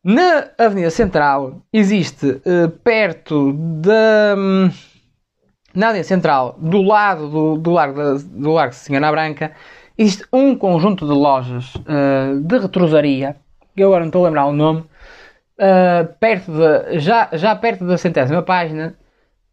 Na 0.05 0.51
Avenida 0.57 0.91
Central 0.91 1.63
existe 1.73 2.41
perto 2.85 3.53
da. 3.53 4.37
Um, 4.39 4.71
na 5.75 5.89
Avenida 5.89 6.07
Central, 6.07 6.57
do 6.59 6.81
lado 6.81 7.29
do, 7.29 7.57
do 7.59 7.71
Largo, 7.73 7.99
da, 7.99 8.15
do 8.15 8.53
Largo 8.53 8.71
de 8.71 8.77
Senhora 8.77 9.11
Branca, 9.11 9.51
existe 9.99 10.25
um 10.33 10.55
conjunto 10.55 11.05
de 11.05 11.13
lojas 11.13 11.75
de 12.45 12.59
retrosaria 12.59 13.35
eu 13.83 13.89
agora 13.89 14.01
não 14.01 14.09
estou 14.09 14.25
a 14.25 14.29
lembrar 14.29 14.47
o 14.47 14.53
nome, 14.53 14.81
uh, 14.81 16.15
perto 16.19 16.53
de, 16.53 16.99
já, 16.99 17.29
já 17.33 17.55
perto 17.55 17.85
da 17.87 17.99
centésima 17.99 18.43
página, 18.43 18.97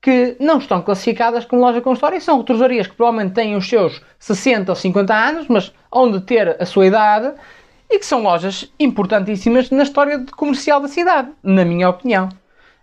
que 0.02 0.36
não 0.40 0.58
estão 0.58 0.82
classificadas 0.82 1.46
como 1.46 1.62
loja 1.62 1.80
com 1.80 1.94
história. 1.94 2.20
São 2.20 2.38
retrosarias 2.38 2.88
que 2.88 2.96
provavelmente 2.96 3.34
têm 3.34 3.56
os 3.56 3.68
seus 3.68 4.02
60 4.20 4.72
ou 4.72 4.76
50 4.76 5.14
anos, 5.14 5.48
mas 5.48 5.74
onde 5.92 6.20
ter 6.22 6.62
a 6.62 6.66
sua 6.66 6.88
idade, 6.88 7.34
e 7.90 8.00
que 8.00 8.06
são 8.06 8.22
lojas 8.22 8.72
importantíssimas 8.80 9.70
na 9.70 9.84
história 9.84 10.26
comercial 10.36 10.82
da 10.82 10.88
cidade, 10.88 11.30
na 11.42 11.64
minha 11.64 11.90
opinião. 11.90 12.28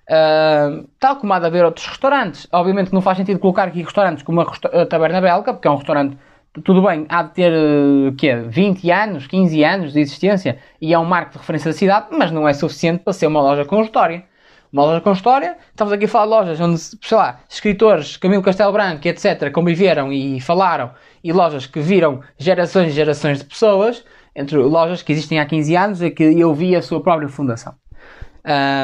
Uh, 0.08 0.88
tal 0.98 1.16
como 1.16 1.32
há 1.32 1.38
de 1.38 1.46
haver 1.46 1.64
outros 1.64 1.86
restaurantes. 1.86 2.48
Obviamente 2.50 2.92
não 2.92 3.02
faz 3.02 3.18
sentido 3.18 3.38
colocar 3.38 3.64
aqui 3.64 3.82
restaurantes 3.82 4.22
como 4.22 4.40
a 4.40 4.86
Taberna 4.86 5.20
Belga, 5.20 5.52
porque 5.52 5.68
é 5.68 5.70
um 5.70 5.76
restaurante 5.76 6.16
tudo 6.64 6.82
bem, 6.82 7.06
há 7.08 7.22
de 7.22 7.34
ter 7.34 7.52
uh, 7.52 8.12
quê? 8.16 8.34
20 8.34 8.90
anos, 8.90 9.26
15 9.26 9.64
anos 9.64 9.92
de 9.92 10.00
existência 10.00 10.58
e 10.80 10.92
é 10.92 10.98
um 10.98 11.04
marco 11.04 11.32
de 11.32 11.38
referência 11.38 11.70
da 11.70 11.76
cidade, 11.76 12.06
mas 12.10 12.32
não 12.32 12.48
é 12.48 12.52
suficiente 12.52 13.04
para 13.04 13.12
ser 13.12 13.26
uma 13.26 13.40
loja 13.40 13.64
com 13.64 13.80
história. 13.82 14.24
Uma 14.72 14.84
loja 14.84 15.00
com 15.00 15.12
história, 15.12 15.56
estamos 15.68 15.92
aqui 15.92 16.04
a 16.04 16.08
falar 16.08 16.24
de 16.24 16.30
lojas 16.30 16.60
onde, 16.60 16.78
sei 16.78 17.16
lá, 17.16 17.40
escritores, 17.48 18.16
Camilo 18.16 18.42
Castelo 18.42 18.72
Branco, 18.72 19.06
etc., 19.06 19.50
conviveram 19.50 20.12
e 20.12 20.40
falaram, 20.40 20.92
e 21.24 21.32
lojas 21.32 21.66
que 21.66 21.80
viram 21.80 22.20
gerações 22.38 22.92
e 22.92 22.94
gerações 22.94 23.38
de 23.38 23.44
pessoas, 23.44 24.04
entre 24.34 24.58
lojas 24.58 25.02
que 25.02 25.12
existem 25.12 25.40
há 25.40 25.46
15 25.46 25.76
anos 25.76 26.02
e 26.02 26.10
que 26.10 26.22
eu 26.22 26.54
vi 26.54 26.76
a 26.76 26.82
sua 26.82 27.00
própria 27.00 27.28
fundação. 27.28 27.74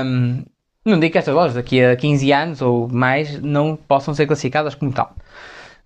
Um, 0.05 0.45
não 0.85 0.99
digo 0.99 1.13
que 1.13 1.19
estas 1.19 1.35
lojas 1.35 1.55
daqui 1.55 1.83
a 1.83 1.95
15 1.95 2.33
anos 2.33 2.63
ou 2.63 2.89
mais 2.89 3.41
não 3.41 3.77
possam 3.77 4.13
ser 4.13 4.27
classificadas 4.27 4.75
como 4.75 4.93
tal. 4.93 5.15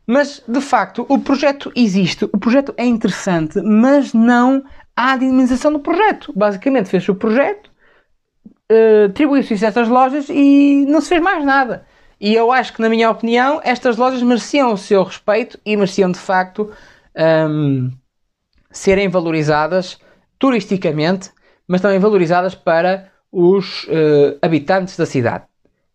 Mas, 0.07 0.43
de 0.47 0.61
facto, 0.61 1.07
o 1.09 1.19
projeto 1.19 1.71
existe, 1.75 2.25
o 2.25 2.39
projeto 2.39 2.75
é 2.77 2.85
interessante, 2.85 3.61
mas 3.61 4.13
não 4.13 4.65
há 4.97 5.17
dinamização 5.17 5.73
do 5.73 5.79
projeto. 5.79 6.33
Basicamente, 6.35 6.89
fez 6.89 7.09
o 7.09 7.15
projeto, 7.15 7.71
uh, 8.71 9.07
atribuiu-se 9.07 9.65
a 9.65 9.69
estas 9.69 9.89
lojas 9.89 10.29
e 10.29 10.85
não 10.89 11.01
se 11.01 11.09
fez 11.09 11.23
mais 11.23 11.45
nada. 11.45 11.87
E 12.21 12.35
eu 12.35 12.53
acho 12.53 12.73
que, 12.73 12.83
na 12.83 12.89
minha 12.89 13.11
opinião, 13.11 13.61
estas 13.65 13.97
lojas 13.97 14.23
mereciam 14.23 14.73
o 14.73 14.77
seu 14.77 15.03
respeito 15.03 15.59
e 15.65 15.77
mereciam, 15.77 16.11
de 16.11 16.19
facto, 16.19 16.71
um, 17.17 17.87
ehm, 17.87 17.91
serem 18.71 19.09
valorizadas 19.09 19.99
turisticamente, 20.39 21.31
mas 21.67 21.81
também 21.81 21.99
valorizadas 21.99 22.55
para 22.55 23.11
os 23.33 23.85
uh, 23.85 24.39
habitantes 24.43 24.97
da 24.97 25.07
cidade. 25.07 25.45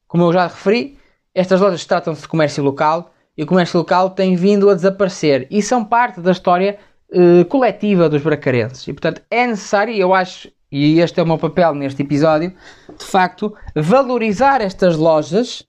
Como 0.08 0.24
eu 0.24 0.34
já 0.34 0.48
referi, 0.48 0.98
estas 1.34 1.60
lojas 1.60 1.86
tratam-se 1.86 2.22
de 2.22 2.28
comércio 2.28 2.64
local 2.64 3.14
e 3.38 3.44
o 3.44 3.46
comércio 3.46 3.78
local 3.78 4.10
tem 4.12 4.36
vindo 4.36 4.70
a 4.70 4.74
desaparecer 4.74 5.48
e 5.52 5.62
são 5.62 5.84
parte 5.84 6.22
da 6.22 6.32
história 6.32 6.78
uh, 7.12 7.46
coletiva 7.46 8.10
dos 8.10 8.22
bracarenses. 8.22 8.88
E 8.88 8.94
portanto 8.94 9.22
é 9.30 9.46
necessário, 9.46 9.94
eu 9.94 10.14
acho, 10.14 10.50
e 10.72 11.00
este 11.00 11.20
é 11.20 11.24
o 11.24 11.28
meu 11.28 11.38
papel 11.38 11.74
neste 11.74 12.02
episódio, 12.02 12.54
de 12.98 13.06
facto, 13.06 13.54
valorizar 13.76 14.62
estas 14.62 14.96
lojas 14.96 15.66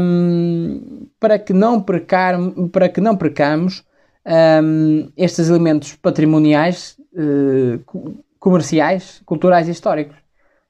um, 0.00 1.08
para, 1.18 1.38
que 1.38 1.52
não 1.52 1.80
precar, 1.80 2.36
para 2.70 2.88
que 2.88 3.00
não 3.00 3.16
percamos 3.16 3.84
um, 4.62 5.10
estes 5.16 5.48
elementos 5.48 5.94
patrimoniais, 5.94 6.96
uh, 7.14 7.82
comerciais, 8.38 9.22
culturais 9.24 9.68
e 9.68 9.70
históricos. 9.70 10.16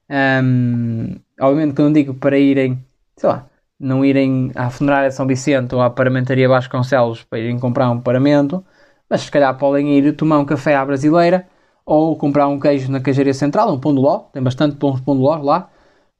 Um, 0.09 1.17
obviamente 1.39 1.75
que 1.75 1.81
não 1.81 1.93
digo 1.93 2.13
para 2.13 2.37
irem, 2.37 2.83
sei 3.15 3.29
lá, 3.29 3.48
não 3.79 4.03
irem 4.03 4.51
à 4.55 4.69
funerária 4.69 5.09
de 5.09 5.15
São 5.15 5.25
Vicente 5.25 5.73
ou 5.73 5.81
à 5.81 5.89
paramentaria 5.89 6.49
Vasconcelos 6.49 7.23
para 7.23 7.39
irem 7.39 7.57
comprar 7.57 7.89
um 7.89 7.99
paramento, 7.99 8.63
mas 9.09 9.21
se 9.21 9.31
calhar 9.31 9.57
podem 9.57 9.97
ir 9.97 10.15
tomar 10.15 10.39
um 10.39 10.45
café 10.45 10.75
à 10.75 10.85
brasileira 10.85 11.47
ou 11.85 12.15
comprar 12.17 12.47
um 12.47 12.59
queijo 12.59 12.91
na 12.91 12.99
queijaria 12.99 13.33
central, 13.33 13.73
um 13.73 13.79
pão 13.79 13.95
de 13.95 14.01
ló, 14.01 14.19
tem 14.33 14.43
bastante 14.43 14.75
bons 14.75 14.99
pão 15.01 15.15
de 15.15 15.21
ló 15.21 15.37
lá, 15.37 15.69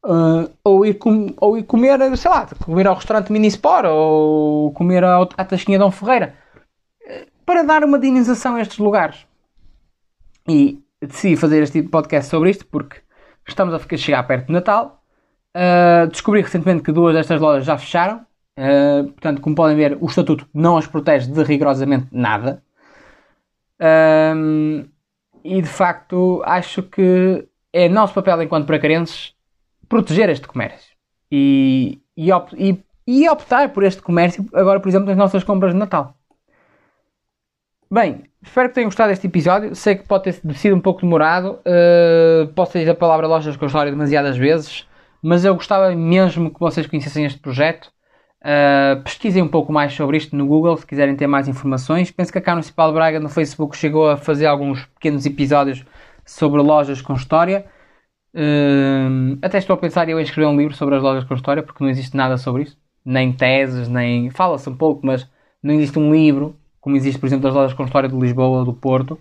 uh, 0.05 0.49
ou, 0.63 0.85
ir 0.85 0.95
com, 0.95 1.27
ou 1.37 1.57
ir 1.57 1.63
comer, 1.63 1.99
sei 2.17 2.31
lá, 2.31 2.47
comer 2.65 2.87
ao 2.87 2.95
restaurante 2.95 3.31
Minisport 3.31 3.85
ou 3.85 4.71
comer 4.71 5.03
à, 5.03 5.21
à 5.21 5.45
Tasquinha 5.45 5.77
Dom 5.77 5.91
Ferreira, 5.91 6.33
para 7.45 7.63
dar 7.63 7.83
uma 7.83 7.99
dinamização 7.99 8.55
a 8.55 8.61
estes 8.61 8.77
lugares. 8.79 9.25
E 10.47 10.81
decidi 11.01 11.35
fazer 11.35 11.63
este 11.63 11.83
podcast 11.83 12.29
sobre 12.29 12.49
isto 12.49 12.65
porque 12.65 13.01
estamos 13.47 13.73
a 13.73 13.97
chegar 13.97 14.23
perto 14.23 14.47
de 14.47 14.53
Natal 14.53 14.98
Uh, 15.55 16.07
descobri 16.07 16.41
recentemente 16.41 16.83
que 16.83 16.91
duas 16.91 17.13
destas 17.13 17.39
lojas 17.41 17.65
já 17.65 17.77
fecharam. 17.77 18.25
Uh, 18.57 19.11
portanto, 19.11 19.41
como 19.41 19.55
podem 19.55 19.75
ver, 19.75 19.97
o 19.99 20.05
estatuto 20.05 20.47
não 20.53 20.77
as 20.77 20.87
protege 20.87 21.31
de 21.31 21.43
rigorosamente 21.43 22.07
nada. 22.11 22.63
E 25.43 25.61
de 25.61 25.67
facto, 25.67 26.41
acho 26.45 26.83
que 26.83 27.47
é 27.71 27.87
nosso 27.87 28.13
papel 28.13 28.43
enquanto 28.43 28.67
bracarenses 28.67 29.33
proteger 29.87 30.29
este 30.29 30.47
comércio 30.47 30.95
e, 31.31 32.01
e, 32.15 32.31
op 32.31 32.53
e, 32.57 32.83
e, 33.07 33.29
optar 33.29 33.69
por 33.69 33.83
este 33.83 34.01
comércio 34.01 34.45
agora, 34.53 34.79
por 34.79 34.89
exemplo, 34.89 35.07
nas 35.07 35.17
nossas 35.17 35.43
compras 35.43 35.73
de 35.73 35.79
Natal. 35.79 36.15
Bem, 37.91 38.23
espero 38.41 38.69
que 38.69 38.75
tenham 38.75 38.87
gostado 38.87 39.09
deste 39.09 39.25
episódio. 39.25 39.75
Sei 39.75 39.95
que 39.95 40.07
pode 40.07 40.25
ter 40.25 40.53
sido 40.53 40.75
um 40.75 40.81
pouco 40.81 41.01
demorado. 41.01 41.59
Uh, 41.65 42.47
posso 42.53 42.73
ter 42.73 42.87
a 42.87 42.93
palavra 42.93 43.25
lojas 43.25 43.57
com 43.57 43.65
história 43.65 43.91
demasiadas 43.91 44.37
vezes 44.37 44.87
mas 45.21 45.45
eu 45.45 45.53
gostava 45.55 45.93
mesmo 45.95 46.49
que 46.53 46.59
vocês 46.59 46.87
conhecessem 46.87 47.25
este 47.25 47.39
projeto. 47.39 47.91
Uh, 48.41 49.03
pesquisem 49.03 49.43
um 49.43 49.49
pouco 49.49 49.71
mais 49.71 49.93
sobre 49.93 50.15
isto 50.15 50.33
no 50.35 50.47
Google 50.47 50.77
se 50.77 50.85
quiserem 50.85 51.15
ter 51.15 51.27
mais 51.27 51.47
informações. 51.47 52.11
Penso 52.11 52.31
que 52.31 52.37
a 52.37 52.41
Câmara 52.41 52.57
Municipal 52.57 52.87
de 52.89 52.93
Braga 52.93 53.19
no 53.19 53.29
Facebook 53.29 53.75
chegou 53.75 54.09
a 54.09 54.17
fazer 54.17 54.45
alguns 54.45 54.85
pequenos 54.85 55.25
episódios 55.25 55.85
sobre 56.25 56.61
lojas 56.61 57.01
com 57.01 57.13
história. 57.13 57.65
Uh, 58.33 59.37
até 59.41 59.57
estou 59.57 59.73
a 59.73 59.77
pensar 59.77 60.07
em 60.07 60.19
escrever 60.21 60.47
um 60.47 60.57
livro 60.57 60.75
sobre 60.75 60.95
as 60.95 61.01
lojas 61.03 61.23
com 61.23 61.33
história, 61.33 61.63
porque 61.63 61.83
não 61.83 61.89
existe 61.89 62.15
nada 62.15 62.37
sobre 62.37 62.63
isso. 62.63 62.77
Nem 63.03 63.33
teses, 63.33 63.87
nem. 63.87 64.29
Fala-se 64.29 64.69
um 64.69 64.75
pouco, 64.77 65.05
mas 65.05 65.29
não 65.61 65.73
existe 65.73 65.97
um 65.99 66.13
livro, 66.13 66.55
como 66.79 66.95
existe, 66.95 67.19
por 67.19 67.25
exemplo, 67.27 67.43
das 67.43 67.53
lojas 67.53 67.73
com 67.73 67.83
história 67.83 68.07
de 68.07 68.15
Lisboa 68.15 68.59
ou 68.59 68.65
do 68.65 68.73
Porto. 68.73 69.19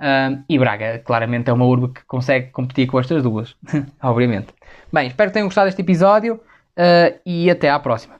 Uh, 0.00 0.42
e 0.48 0.58
Braga, 0.58 1.00
claramente, 1.04 1.50
é 1.50 1.52
uma 1.52 1.64
urbe 1.64 1.88
que 1.88 2.04
consegue 2.04 2.50
competir 2.50 2.86
com 2.86 3.00
estas 3.00 3.22
duas, 3.22 3.56
obviamente. 4.02 4.48
Bem, 4.92 5.08
espero 5.08 5.30
que 5.30 5.34
tenham 5.34 5.48
gostado 5.48 5.66
deste 5.66 5.82
episódio 5.82 6.34
uh, 6.34 7.18
e 7.26 7.50
até 7.50 7.68
à 7.68 7.78
próxima. 7.78 8.17